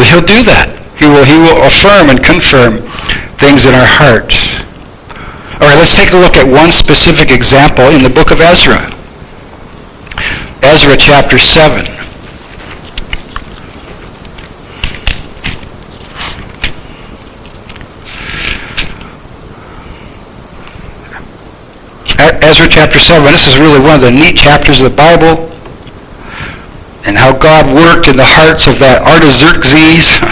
[0.06, 0.81] he'll do that.
[1.02, 2.78] He will, he will affirm and confirm
[3.42, 4.38] things in our heart.
[5.58, 8.86] All right, let's take a look at one specific example in the book of Ezra.
[10.62, 11.90] Ezra chapter 7.
[22.46, 23.26] Ezra chapter 7.
[23.26, 25.50] This is really one of the neat chapters of the Bible
[27.06, 30.22] and how God worked in the hearts of that Artaxerxes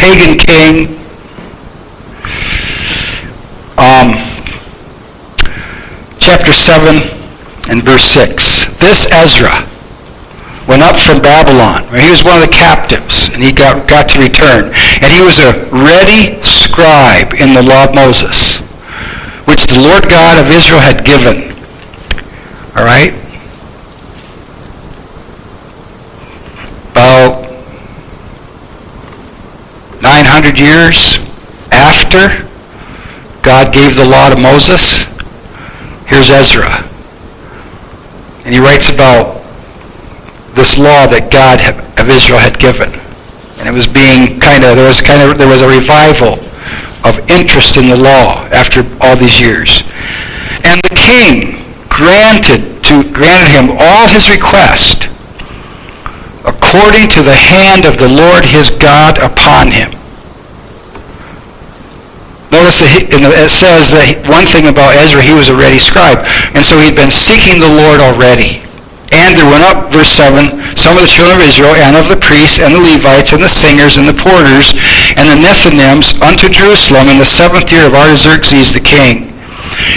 [0.00, 0.96] pagan king.
[3.76, 4.16] Um,
[6.18, 6.96] chapter 7
[7.68, 8.66] and verse 6.
[8.80, 9.68] This Ezra
[10.66, 11.84] went up from Babylon.
[11.92, 14.72] He was one of the captives, and he got, got to return.
[15.04, 18.56] And he was a ready scribe in the law of Moses,
[19.44, 21.52] which the Lord God of Israel had given.
[22.74, 23.12] All right?
[26.92, 27.39] About
[30.00, 31.20] 900 years
[31.70, 32.48] after
[33.42, 35.04] God gave the law to Moses,
[36.08, 36.84] here's Ezra.
[38.44, 39.44] And he writes about
[40.56, 41.60] this law that God
[42.00, 42.88] of Israel had given.
[43.60, 46.40] And it was being kind of, there was kind of, there was a revival
[47.04, 49.84] of interest in the law after all these years.
[50.64, 51.60] And the king
[51.92, 55.09] granted to granted him all his request
[56.44, 59.92] according to the hand of the Lord his God upon him.
[62.50, 63.06] Notice it
[63.46, 66.18] says that one thing about Ezra, he was a ready scribe.
[66.58, 68.58] And so he'd been seeking the Lord already.
[69.14, 72.18] And there went up, verse 7, some of the children of Israel, and of the
[72.18, 74.74] priests, and the Levites, and the singers, and the porters,
[75.14, 79.30] and the Nethinims unto Jerusalem in the seventh year of Artaxerxes the king.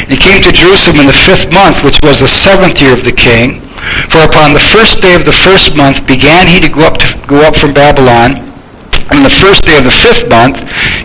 [0.05, 3.01] And he came to Jerusalem in the fifth month, which was the seventh year of
[3.01, 3.62] the king.
[4.09, 7.07] For upon the first day of the first month began he to go up, to,
[7.27, 8.39] go up from Babylon.
[9.09, 10.57] And on the first day of the fifth month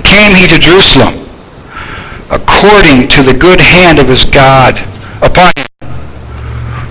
[0.05, 1.15] came he to Jerusalem,
[2.31, 4.79] according to the good hand of his God
[5.23, 5.67] upon him.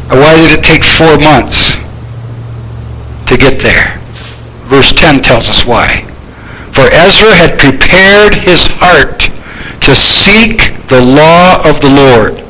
[0.10, 1.74] Why did it take four months
[3.28, 3.98] to get there?
[4.68, 6.04] Verse 10 tells us why.
[6.74, 9.30] For Ezra had prepared his heart
[9.82, 12.44] to seek the law of the Lord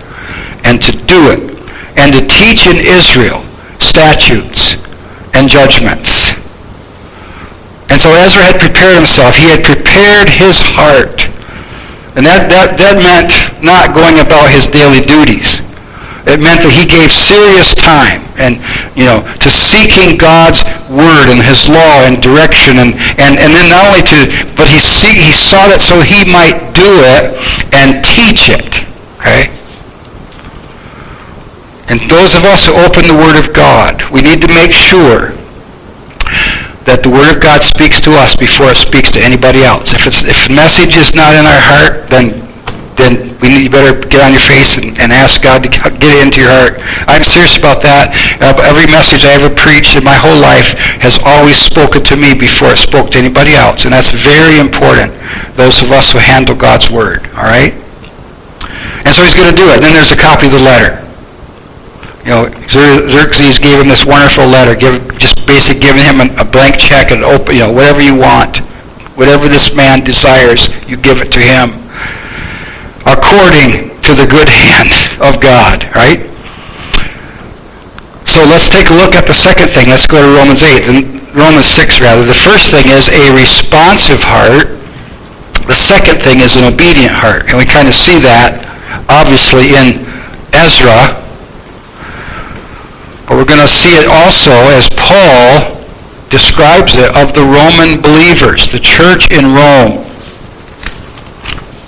[0.65, 1.56] and to do it
[1.97, 3.41] and to teach in Israel
[3.79, 4.77] statutes
[5.33, 6.33] and judgments.
[7.89, 9.35] And so Ezra had prepared himself.
[9.35, 11.25] He had prepared his heart.
[12.13, 13.31] And that, that, that meant
[13.63, 15.61] not going about his daily duties.
[16.27, 18.59] It meant that he gave serious time and,
[18.99, 20.59] you know, to seeking God's
[20.91, 24.27] word and his law and direction and, and, and then not only to,
[24.59, 27.31] but he, see, he sought it so he might do it
[27.71, 28.83] and teach it.
[29.23, 29.56] Okay?
[31.89, 35.31] And those of us who open the Word of God, we need to make sure
[36.83, 39.95] that the Word of God speaks to us before it speaks to anybody else.
[39.95, 42.47] If, it's, if the message is not in our heart, then
[42.97, 45.93] then we need, you better get on your face and, and ask God to get
[46.01, 46.81] it into your heart.
[47.05, 48.09] I'm serious about that.
[48.41, 50.73] Every message I ever preached in my whole life
[51.05, 53.85] has always spoken to me before it spoke to anybody else.
[53.85, 55.13] And that's very important,
[55.53, 57.29] those of us who handle God's Word.
[57.37, 57.77] All right?
[59.05, 59.77] And so he's going to do it.
[59.77, 61.06] And Then there's a copy of the letter.
[62.27, 66.43] You know, Xerxes gave him this wonderful letter, give, just basically giving him a, a
[66.43, 68.59] blank check and open, you know, whatever you want,
[69.15, 71.71] whatever this man desires, you give it to him
[73.07, 74.91] according to the good hand
[75.23, 76.27] of God, right?
[78.27, 79.87] So let's take a look at the second thing.
[79.87, 82.27] Let's go to Romans 8, and Romans 6 rather.
[82.27, 84.75] The first thing is a responsive heart.
[85.63, 87.47] The second thing is an obedient heart.
[87.47, 88.67] And we kind of see that,
[89.07, 90.03] obviously, in
[90.51, 91.23] Ezra.
[93.27, 95.75] But we're going to see it also as Paul
[96.29, 100.07] describes it of the Roman believers, the church in Rome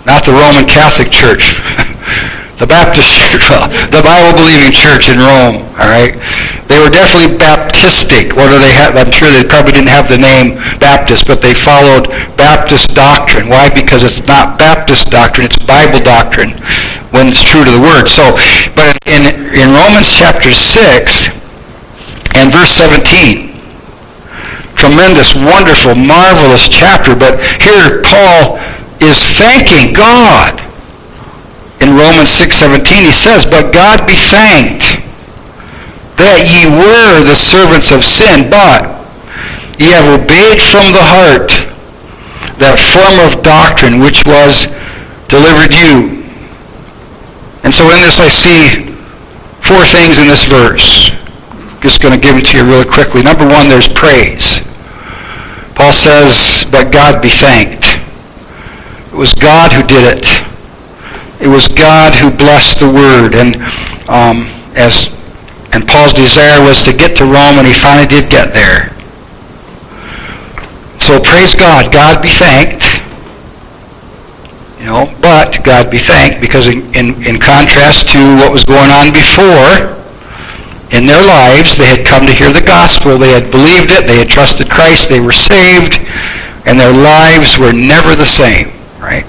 [0.09, 1.53] not the Roman Catholic Church,
[2.57, 3.45] the Baptist Church,
[3.93, 6.17] the Bible-believing church in Rome, all right?
[6.65, 8.33] They were definitely Baptistic.
[8.33, 8.97] What do they have?
[8.97, 13.49] I'm sure they probably didn't have the name Baptist, but they followed Baptist doctrine.
[13.49, 13.69] Why?
[13.69, 16.57] Because it's not Baptist doctrine, it's Bible doctrine
[17.11, 18.07] when it's true to the Word.
[18.07, 18.37] So,
[18.75, 21.29] but in, in Romans chapter 6
[22.37, 23.49] and verse 17,
[24.79, 28.57] tremendous, wonderful, marvelous chapter, but here Paul
[29.01, 30.59] is thanking God.
[31.81, 34.99] In Romans 6.17 he says, But God be thanked
[36.19, 38.99] that ye were the servants of sin, but
[39.79, 41.47] ye have obeyed from the heart
[42.59, 44.67] that form of doctrine which was
[45.31, 46.18] delivered you.
[47.63, 48.91] And so in this I see
[49.63, 51.11] four things in this verse.
[51.81, 53.23] Just going to give it to you really quickly.
[53.23, 54.59] Number one, there's praise.
[55.75, 57.99] Paul says, but God be thanked.
[59.13, 60.27] It was God who did it.
[61.41, 63.33] It was God who blessed the word.
[63.33, 63.55] And
[64.09, 65.07] um, as
[65.71, 68.89] and Paul's desire was to get to Rome, and he finally did get there.
[70.99, 71.93] So praise God.
[71.93, 72.88] God be thanked.
[74.79, 78.89] You know, but God be thanked because in, in, in contrast to what was going
[78.89, 79.99] on before,
[80.95, 83.17] in their lives, they had come to hear the gospel.
[83.17, 84.07] They had believed it.
[84.07, 85.09] They had trusted Christ.
[85.09, 85.99] They were saved.
[86.65, 89.25] And their lives were never the same right?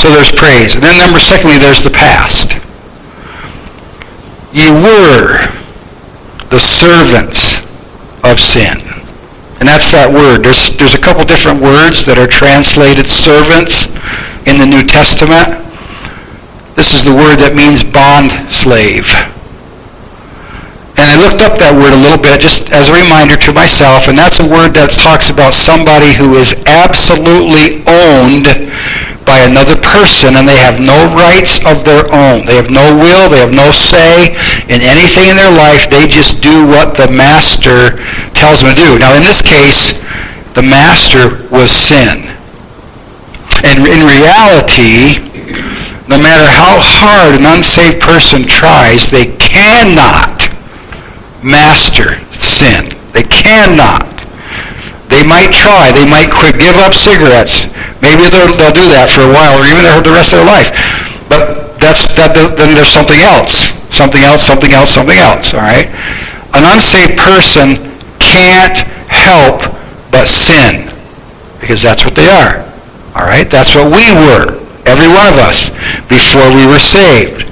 [0.00, 0.74] So there's praise.
[0.74, 2.56] And then number secondly, there's the past.
[4.52, 5.46] You were
[6.50, 7.60] the servants
[8.24, 8.89] of sin.
[9.60, 10.40] And that's that word.
[10.40, 13.92] There's, there's a couple different words that are translated servants
[14.48, 15.60] in the New Testament.
[16.80, 19.04] This is the word that means bond slave.
[20.96, 24.08] And I looked up that word a little bit just as a reminder to myself,
[24.08, 28.48] and that's a word that talks about somebody who is absolutely owned
[29.30, 32.42] by another person and they have no rights of their own.
[32.42, 34.34] They have no will, they have no say
[34.66, 35.86] in anything in their life.
[35.86, 38.02] They just do what the master
[38.34, 38.98] tells them to do.
[38.98, 39.94] Now in this case,
[40.58, 42.26] the master was sin.
[43.62, 45.22] And in reality,
[46.10, 50.42] no matter how hard an unsaved person tries, they cannot
[51.38, 52.98] master sin.
[53.14, 54.09] They cannot.
[55.10, 55.90] They might try.
[55.90, 57.66] They might quit, give up cigarettes.
[57.98, 60.70] Maybe they'll, they'll do that for a while or even the rest of their life.
[61.26, 63.74] But that's, that, then there's something else.
[63.90, 65.90] Something else, something else, something else, all right?
[66.54, 67.74] An unsaved person
[68.22, 69.66] can't help
[70.14, 70.86] but sin
[71.58, 72.62] because that's what they are,
[73.18, 73.50] all right?
[73.50, 75.68] That's what we were, every one of us,
[76.06, 77.49] before we were saved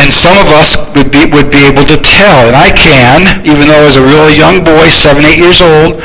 [0.00, 3.68] and some of us would be, would be able to tell, and I can, even
[3.68, 6.00] though I was a really young boy, seven, eight years old,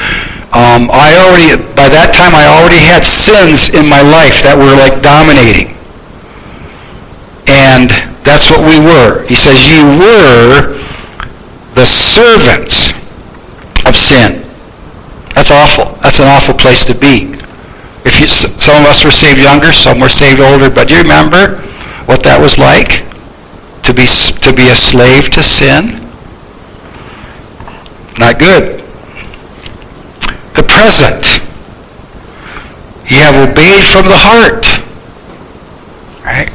[0.51, 4.75] um, I already, by that time, I already had sins in my life that were
[4.75, 5.71] like dominating.
[7.47, 7.91] And
[8.27, 9.23] that's what we were.
[9.27, 10.75] He says, you were
[11.75, 12.91] the servants
[13.87, 14.43] of sin.
[15.35, 15.95] That's awful.
[16.03, 17.35] That's an awful place to be.
[18.03, 21.01] If you, some of us were saved younger, some were saved older, but do you
[21.03, 21.63] remember
[22.07, 23.04] what that was like?
[23.85, 24.07] To be,
[24.41, 26.01] to be a slave to sin?
[28.17, 28.81] Not good.
[30.57, 31.25] The present.
[33.05, 34.65] You have obeyed from the heart.
[36.25, 36.49] Right?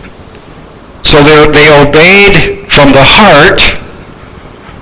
[1.07, 3.63] So they, they obeyed from the heart,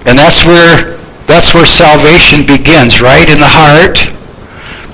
[0.06, 0.96] and that's where
[1.28, 3.28] that's where salvation begins, right?
[3.28, 4.08] In the heart.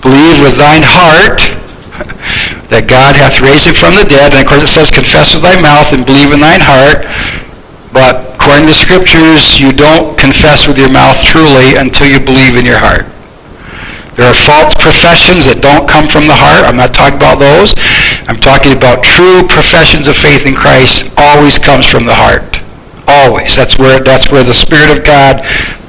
[0.02, 1.38] Believe with thine heart
[2.74, 4.34] that God hath raised him from the dead.
[4.34, 7.06] And of course it says, confess with thy mouth and believe in thine heart
[7.94, 12.66] but according to scriptures, you don't confess with your mouth truly until you believe in
[12.66, 13.06] your heart.
[14.18, 16.66] There are false professions that don't come from the heart.
[16.66, 17.74] I'm not talking about those.
[18.30, 22.62] I'm talking about true professions of faith in Christ always comes from the heart.
[23.10, 23.54] Always.
[23.54, 25.42] That's where that's where the Spirit of God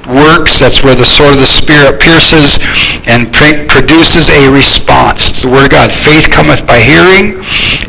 [0.09, 0.57] works.
[0.57, 2.57] That's where the sword of the Spirit pierces
[3.05, 3.29] and
[3.69, 5.29] produces a response.
[5.29, 5.93] It's the Word of God.
[5.93, 7.41] Faith cometh by hearing,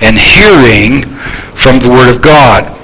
[0.05, 1.09] and hearing
[1.57, 2.76] from the Word of God.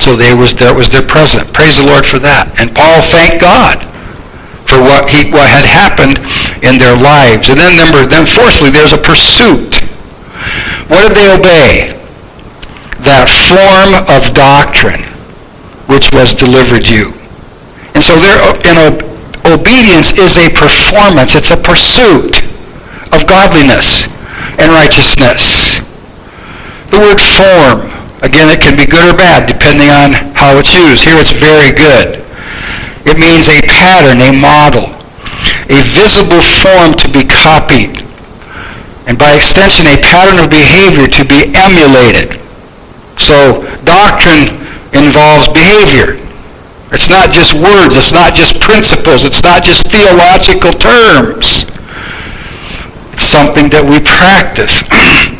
[0.00, 1.50] So they was, that was their present.
[1.52, 2.52] Praise the Lord for that.
[2.60, 3.82] And Paul thanked God
[4.66, 6.18] for what, he, what had happened
[6.62, 7.50] in their lives.
[7.50, 9.82] And then number, then fourthly, there's a pursuit.
[10.86, 11.96] What did they obey?
[13.02, 15.06] That form of doctrine
[15.86, 17.14] which was delivered you.
[17.94, 18.76] And so their in
[19.46, 21.34] obedience is a performance.
[21.34, 22.42] It's a pursuit
[23.14, 24.06] of godliness
[24.58, 25.78] and righteousness.
[26.90, 27.95] The word form
[28.26, 31.06] Again, it can be good or bad depending on how it's used.
[31.06, 32.26] Here it's very good.
[33.06, 34.90] It means a pattern, a model,
[35.70, 38.02] a visible form to be copied,
[39.06, 42.42] and by extension, a pattern of behavior to be emulated.
[43.14, 44.58] So doctrine
[44.90, 46.18] involves behavior.
[46.90, 47.94] It's not just words.
[47.94, 49.22] It's not just principles.
[49.22, 51.62] It's not just theological terms.
[53.14, 54.82] It's something that we practice.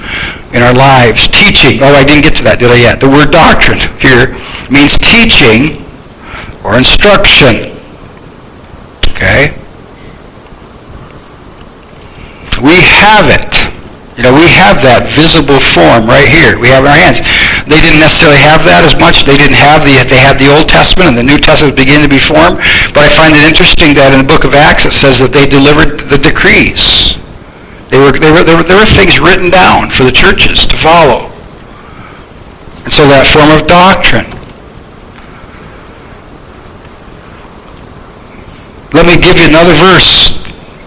[0.52, 1.28] in our lives.
[1.28, 1.82] Teaching.
[1.82, 3.00] Oh, I didn't get to that, did I yet?
[3.00, 4.34] The word doctrine here
[4.70, 5.82] means teaching
[6.66, 7.74] or instruction.
[9.14, 9.54] Okay?
[12.62, 13.66] We have it.
[14.16, 16.56] You know, we have that visible form right here.
[16.56, 17.20] We have in our hands.
[17.68, 19.28] They didn't necessarily have that as much.
[19.28, 22.12] They didn't have the, they had the Old Testament and the New Testament beginning to
[22.12, 22.56] be formed.
[22.96, 25.44] But I find it interesting that in the book of Acts it says that they
[25.44, 27.20] delivered the decrees.
[27.90, 30.76] They were, they were, there, were, there were things written down for the churches to
[30.76, 31.30] follow.
[32.82, 34.26] And so that form of doctrine.
[38.94, 40.34] Let me give you another verse.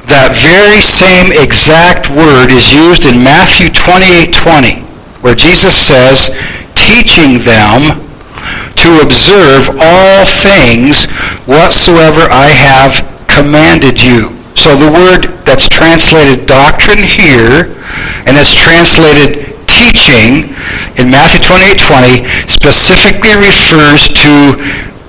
[0.07, 4.81] That very same exact word is used in Matthew 28:20,
[5.21, 6.33] where Jesus says,
[6.73, 7.99] teaching them
[8.79, 11.05] to observe all things
[11.45, 14.38] whatsoever I have commanded you.
[14.59, 17.71] So the word that's translated doctrine here
[18.27, 20.51] and that's translated teaching
[20.99, 24.59] in Matthew 28:20 specifically refers to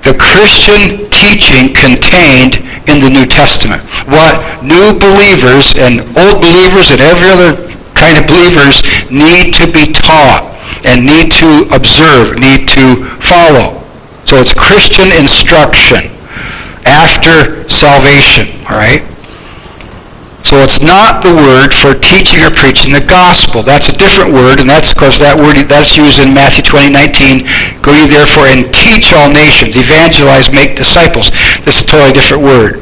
[0.06, 3.82] the Christian teaching contained in the New Testament.
[4.06, 7.58] What new believers and old believers and every other
[7.98, 10.46] kind of believers need to be taught
[10.86, 13.82] and need to observe, need to follow.
[14.26, 16.06] So it's Christian instruction
[16.86, 19.09] after salvation, all right?
[20.42, 23.62] So it's not the word for teaching or preaching the gospel.
[23.62, 26.90] That's a different word, and that's, of course, that word that's used in Matthew 20,
[26.90, 27.44] 19.
[27.84, 31.28] Go ye therefore and teach all nations, evangelize, make disciples.
[31.62, 32.80] This is a totally different word.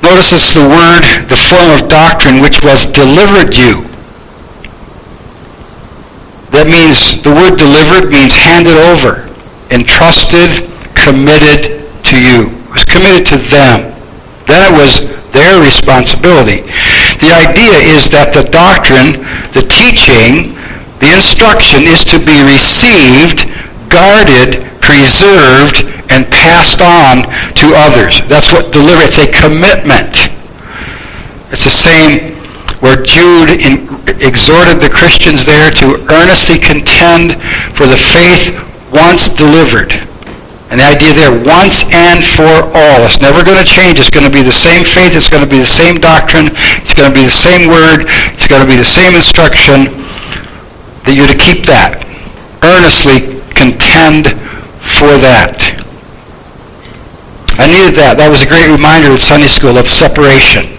[0.00, 3.84] Notice it's the word, the form of doctrine which was delivered you.
[6.56, 9.28] That means, the word delivered means handed over,
[9.70, 10.66] entrusted,
[10.96, 11.79] committed
[12.10, 12.50] to you.
[12.50, 13.94] It was committed to them.
[14.50, 16.66] Then it was their responsibility.
[17.22, 19.22] The idea is that the doctrine,
[19.54, 20.58] the teaching,
[20.98, 23.46] the instruction is to be received,
[23.86, 28.18] guarded, preserved, and passed on to others.
[28.26, 29.06] That's what deliver.
[29.06, 30.34] It's a commitment.
[31.54, 32.34] It's the same
[32.82, 33.86] where Jude in,
[34.18, 37.38] exhorted the Christians there to earnestly contend
[37.78, 38.50] for the faith
[38.90, 40.09] once delivered.
[40.70, 43.02] And the idea there, once and for all.
[43.02, 43.98] It's never going to change.
[43.98, 45.18] It's going to be the same faith.
[45.18, 46.54] It's going to be the same doctrine.
[46.86, 48.06] It's going to be the same word.
[48.38, 49.98] It's going to be the same instruction.
[51.02, 52.06] That you're to keep that.
[52.62, 54.38] Earnestly contend
[54.78, 55.58] for that.
[57.58, 58.14] I needed that.
[58.14, 60.70] That was a great reminder at Sunday school of separation.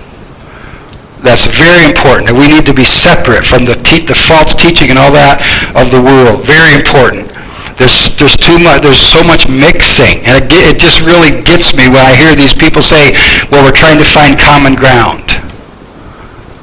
[1.19, 2.31] That's very important.
[2.31, 5.43] That we need to be separate from the, te- the false teaching and all that
[5.75, 6.47] of the world.
[6.47, 7.29] Very important.
[7.77, 10.25] There's, there's too much, there's so much mixing.
[10.25, 13.13] And it, it just really gets me when I hear these people say,
[13.49, 15.31] well, we're trying to find common ground.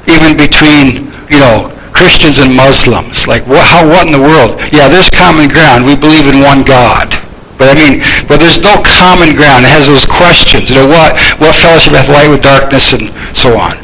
[0.08, 3.26] Even between, you know, Christians and Muslims.
[3.26, 4.60] Like, what, how, what in the world?
[4.70, 5.84] Yeah, there's common ground.
[5.84, 7.10] We believe in one God.
[7.58, 9.66] But I mean, but there's no common ground.
[9.66, 10.70] It has those questions.
[10.70, 13.74] You know, what, what fellowship hath light with darkness and so on.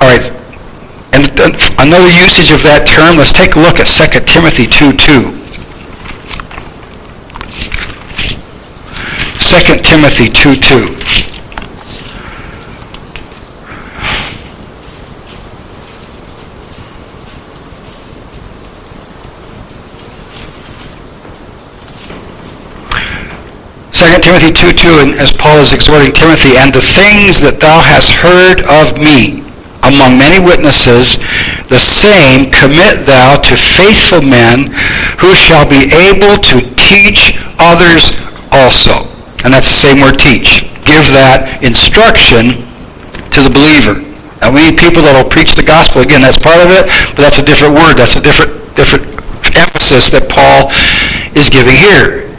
[0.00, 0.24] All right.
[1.12, 1.28] And
[1.78, 5.43] another usage of that term, let's take a look at 2 Timothy 2 2.
[9.54, 10.98] 2 Timothy 2 2.
[23.92, 27.80] Second Timothy 2 2, and as Paul is exhorting Timothy, and the things that thou
[27.80, 29.46] hast heard of me
[29.84, 31.16] among many witnesses,
[31.68, 34.74] the same commit thou to faithful men
[35.20, 38.10] who shall be able to teach others
[38.50, 39.13] also.
[39.44, 40.64] And that's the same word teach.
[40.88, 42.64] Give that instruction
[43.30, 44.00] to the believer.
[44.40, 46.00] And we need people that will preach the gospel.
[46.00, 48.00] Again, that's part of it, but that's a different word.
[48.00, 49.04] That's a different different
[49.52, 50.72] emphasis that Paul
[51.38, 52.32] is giving here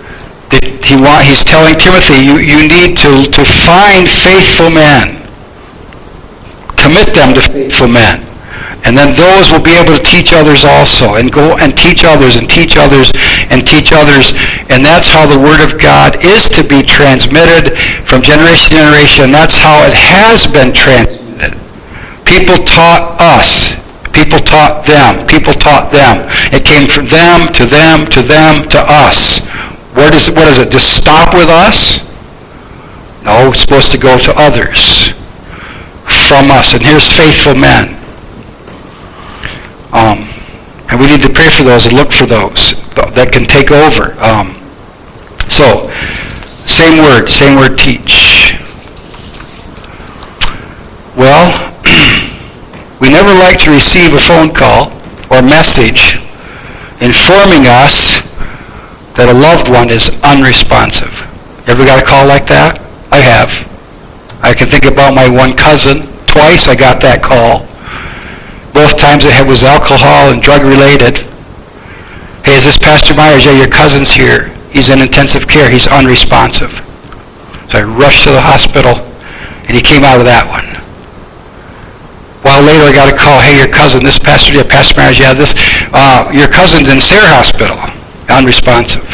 [0.51, 5.22] That he want, he's telling Timothy, you, you need to, to find faithful men.
[6.76, 8.24] Commit them to faithful men.
[8.86, 12.38] And then those will be able to teach others also and go and teach others
[12.38, 13.09] and teach others
[13.49, 14.31] and teach others.
[14.69, 17.73] And that's how the Word of God is to be transmitted
[18.05, 19.33] from generation to generation.
[19.33, 21.57] That's how it has been transmitted.
[22.29, 23.73] People taught us.
[24.13, 25.25] People taught them.
[25.25, 26.29] People taught them.
[26.53, 29.41] It came from them to them to them to us.
[29.97, 30.71] Where does, what is it?
[30.71, 31.99] Just stop with us?
[33.25, 35.09] No, it's supposed to go to others
[36.29, 36.73] from us.
[36.73, 38.05] And here's faithful men.
[39.95, 40.27] Um,
[40.91, 42.75] and we need to pray for those and look for those
[43.15, 44.11] that can take over.
[44.19, 44.51] Um,
[45.47, 45.87] so,
[46.67, 48.59] same word, same word, teach.
[51.15, 51.47] Well,
[52.99, 54.91] we never like to receive a phone call
[55.31, 56.19] or message
[56.99, 58.19] informing us
[59.15, 61.23] that a loved one is unresponsive.
[61.71, 62.83] Ever got a call like that?
[63.15, 63.47] I have.
[64.43, 66.03] I can think about my one cousin.
[66.27, 67.63] Twice I got that call.
[68.76, 71.23] Both times it was alcohol and drug related.
[72.43, 73.47] Hey, is this Pastor Myers?
[73.47, 74.51] Yeah, your cousin's here.
[74.69, 75.71] He's in intensive care.
[75.71, 76.84] He's unresponsive.
[77.71, 78.99] So I rushed to the hospital,
[79.65, 80.67] and he came out of that one.
[82.43, 83.39] While later, I got a call.
[83.41, 85.55] Hey, your cousin, this pastor, yeah, Pastor Myers, yeah, this,
[85.95, 87.80] uh, your cousin's in Sayre Hospital
[88.30, 89.05] unresponsive.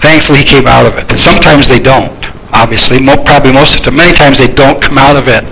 [0.00, 1.18] Thankfully, he came out of it.
[1.18, 2.12] Sometimes they don't,
[2.52, 2.98] obviously.
[3.04, 3.96] Probably most of the time.
[3.96, 5.44] Many times they don't come out of it.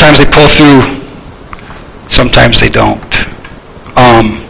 [0.00, 2.08] Sometimes they pull through.
[2.08, 3.12] Sometimes they don't.
[3.98, 4.40] Um,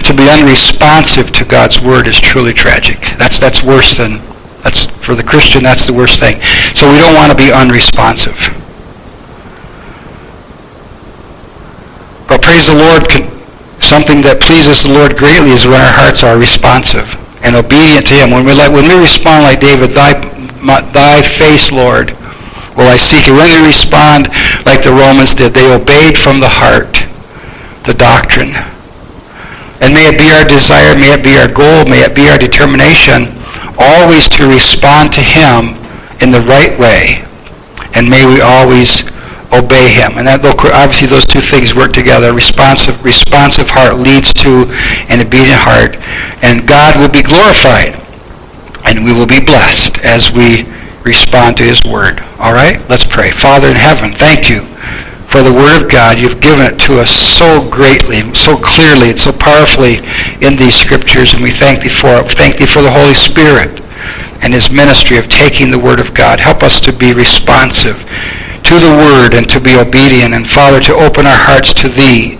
[0.00, 3.00] to be unresponsive to God's word is truly tragic.
[3.18, 4.12] That's that's worse than
[4.64, 5.62] that's for the Christian.
[5.62, 6.40] That's the worst thing.
[6.74, 8.32] So we don't want to be unresponsive.
[12.28, 13.04] But praise the Lord,
[13.84, 17.12] something that pleases the Lord greatly is when our hearts are responsive
[17.44, 18.30] and obedient to Him.
[18.30, 20.16] When we, like, when we respond like David, thy,
[20.62, 22.16] my, thy face, Lord,
[22.76, 23.28] will I seek.
[23.28, 24.28] And when we respond
[24.64, 27.04] like the Romans did, they obeyed from the heart
[27.84, 28.54] the doctrine.
[29.82, 32.38] And may it be our desire, may it be our goal, may it be our
[32.38, 33.34] determination
[33.78, 35.74] always to respond to him
[36.22, 37.24] in the right way.
[37.94, 39.02] And may we always
[39.52, 40.16] obey him.
[40.16, 42.32] And that obviously those two things work together.
[42.32, 44.64] Responsive, responsive heart leads to
[45.12, 45.98] an obedient heart.
[46.40, 47.98] And God will be glorified.
[48.86, 50.64] And we will be blessed as we
[51.04, 52.20] respond to his word.
[52.38, 52.78] All right?
[52.88, 53.30] Let's pray.
[53.30, 54.62] Father in heaven, thank you
[55.32, 56.18] for the word of God.
[56.18, 60.04] You've given it to us so greatly, so clearly, and so powerfully
[60.44, 61.34] in these scriptures.
[61.34, 62.30] And we thank thee for it.
[62.32, 63.80] Thank thee for the Holy Spirit
[64.42, 66.40] and his ministry of taking the word of God.
[66.40, 67.96] Help us to be responsive
[68.64, 70.34] to the word and to be obedient.
[70.34, 72.38] And Father, to open our hearts to thee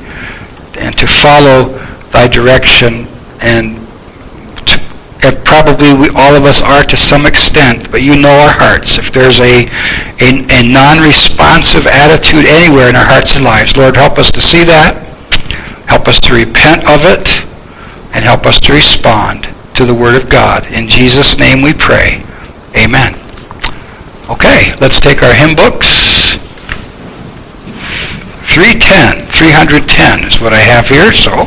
[0.77, 1.79] and to follow
[2.11, 3.07] thy direction
[3.41, 3.82] and
[5.23, 8.99] and probably we, all of us are to some extent, but you know our hearts.
[8.99, 9.71] If there's a,
[10.19, 14.65] a, a non-responsive attitude anywhere in our hearts and lives, Lord, help us to see
[14.65, 14.99] that,
[15.87, 17.47] help us to repent of it,
[18.15, 20.67] and help us to respond to the Word of God.
[20.73, 22.27] In Jesus' name we pray.
[22.75, 23.15] Amen.
[24.29, 26.35] Okay, let's take our hymn books.
[28.51, 31.47] 310, 310 is what I have here, so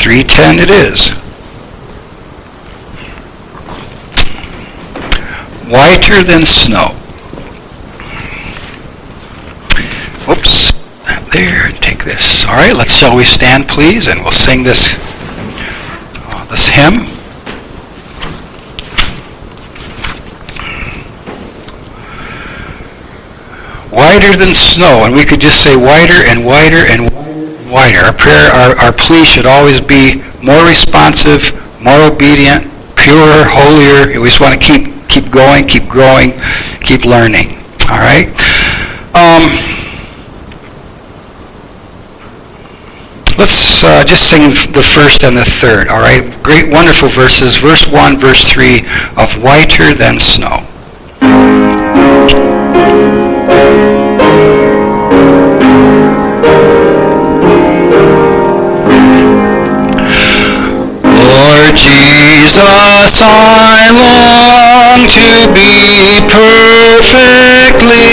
[0.00, 1.27] 310 it is.
[5.68, 6.96] Whiter than snow.
[10.26, 10.72] Oops,
[11.32, 12.46] there, take this.
[12.46, 17.18] All right, let's always stand, please, and we'll sing this, uh, this hymn.
[23.90, 27.12] whiter than snow, and we could just say whiter and whiter and
[27.70, 27.98] whiter.
[27.98, 31.52] Our prayer, our, our plea should always be more responsive,
[31.82, 32.64] more obedient,
[32.96, 34.20] purer, holier.
[34.20, 36.32] We just want to keep keep going, keep growing,
[36.80, 37.58] keep learning.
[37.88, 38.28] All right.
[39.14, 39.50] Um,
[43.38, 45.88] let's uh, just sing the first and the third.
[45.88, 46.22] All right.
[46.42, 47.58] Great, wonderful verses.
[47.58, 48.80] Verse one, verse three
[49.16, 50.64] of whiter than snow.
[61.74, 68.08] Jesus, I long to be perfectly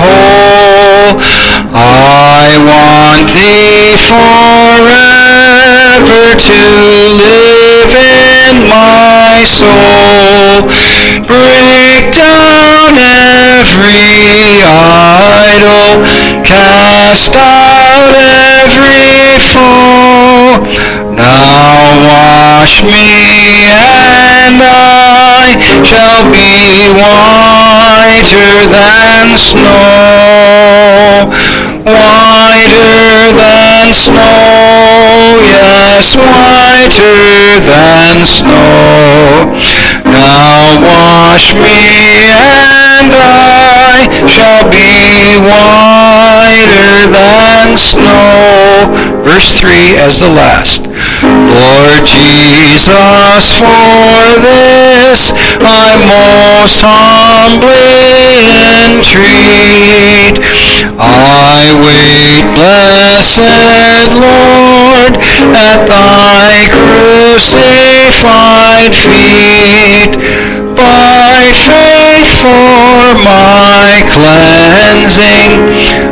[0.00, 1.20] whole.
[1.74, 5.12] I want thee forever
[6.40, 6.58] to
[7.28, 10.64] live in my soul.
[11.28, 16.00] Break down every idol,
[16.44, 20.64] cast out every foe.
[21.12, 29.82] Now wash me and I shall be whiter than snow.
[31.82, 39.58] Whiter than snow, yes, whiter than snow.
[40.06, 48.86] Now wash me and I shall be whiter than snow.
[49.26, 50.91] Verse 3 as the last.
[51.50, 57.82] Lord Jesus, for this I most humbly
[58.78, 60.38] entreat.
[60.98, 63.42] I wait, blessed
[64.14, 65.18] Lord,
[65.58, 68.14] at thy crucified
[68.94, 70.14] feet.
[70.78, 75.58] By faith for my cleansing,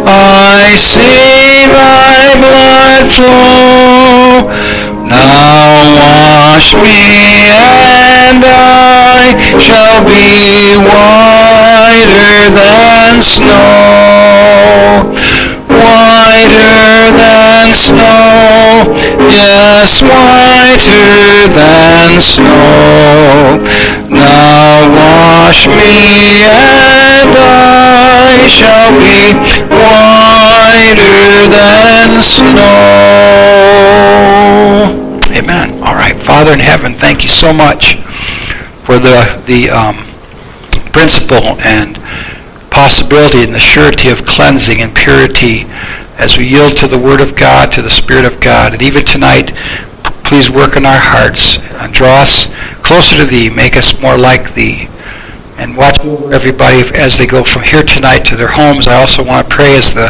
[0.06, 3.99] I see thy blood flow.
[5.11, 15.11] Now wash me and I shall be whiter than snow.
[15.66, 18.86] Whiter than snow,
[19.26, 23.58] yes, whiter than snow.
[24.11, 25.19] Now wash
[25.66, 29.34] me and I shall be
[29.66, 33.11] whiter than snow.
[35.36, 35.82] Amen.
[35.82, 36.16] All right.
[36.16, 37.96] Father in heaven, thank you so much
[38.86, 39.96] for the, the um,
[40.92, 41.98] principle and
[42.70, 45.64] possibility and the surety of cleansing and purity
[46.18, 48.72] as we yield to the Word of God, to the Spirit of God.
[48.74, 49.53] And even tonight,
[50.22, 52.46] please work in our hearts and draw us
[52.82, 54.86] closer to Thee, make us more like Thee.
[55.61, 56.00] And watch
[56.32, 58.88] everybody as they go from here tonight to their homes.
[58.88, 60.08] I also want to pray as the,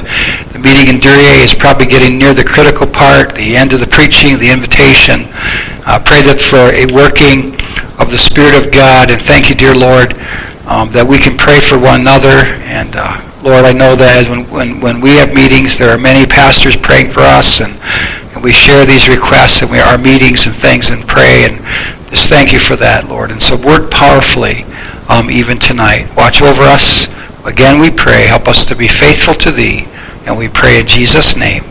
[0.55, 3.90] the meeting in Duryea is probably getting near the critical part, the end of the
[3.90, 5.26] preaching, the invitation.
[5.84, 7.59] Uh, pray that for a working
[7.98, 9.11] of the Spirit of God.
[9.11, 10.14] And thank you, dear Lord,
[10.70, 12.46] um, that we can pray for one another.
[12.70, 16.30] And uh, Lord, I know that when, when, when we have meetings, there are many
[16.30, 17.61] pastors praying for us.
[17.61, 21.44] And, and and we share these requests and we our meetings and things and pray
[21.44, 21.59] and
[22.09, 23.30] just thank you for that, Lord.
[23.30, 24.64] And so work powerfully
[25.11, 26.08] um, even tonight.
[26.16, 27.06] Watch over us.
[27.44, 28.26] Again, we pray.
[28.26, 29.86] Help us to be faithful to Thee.
[30.26, 31.64] And we pray in Jesus' name.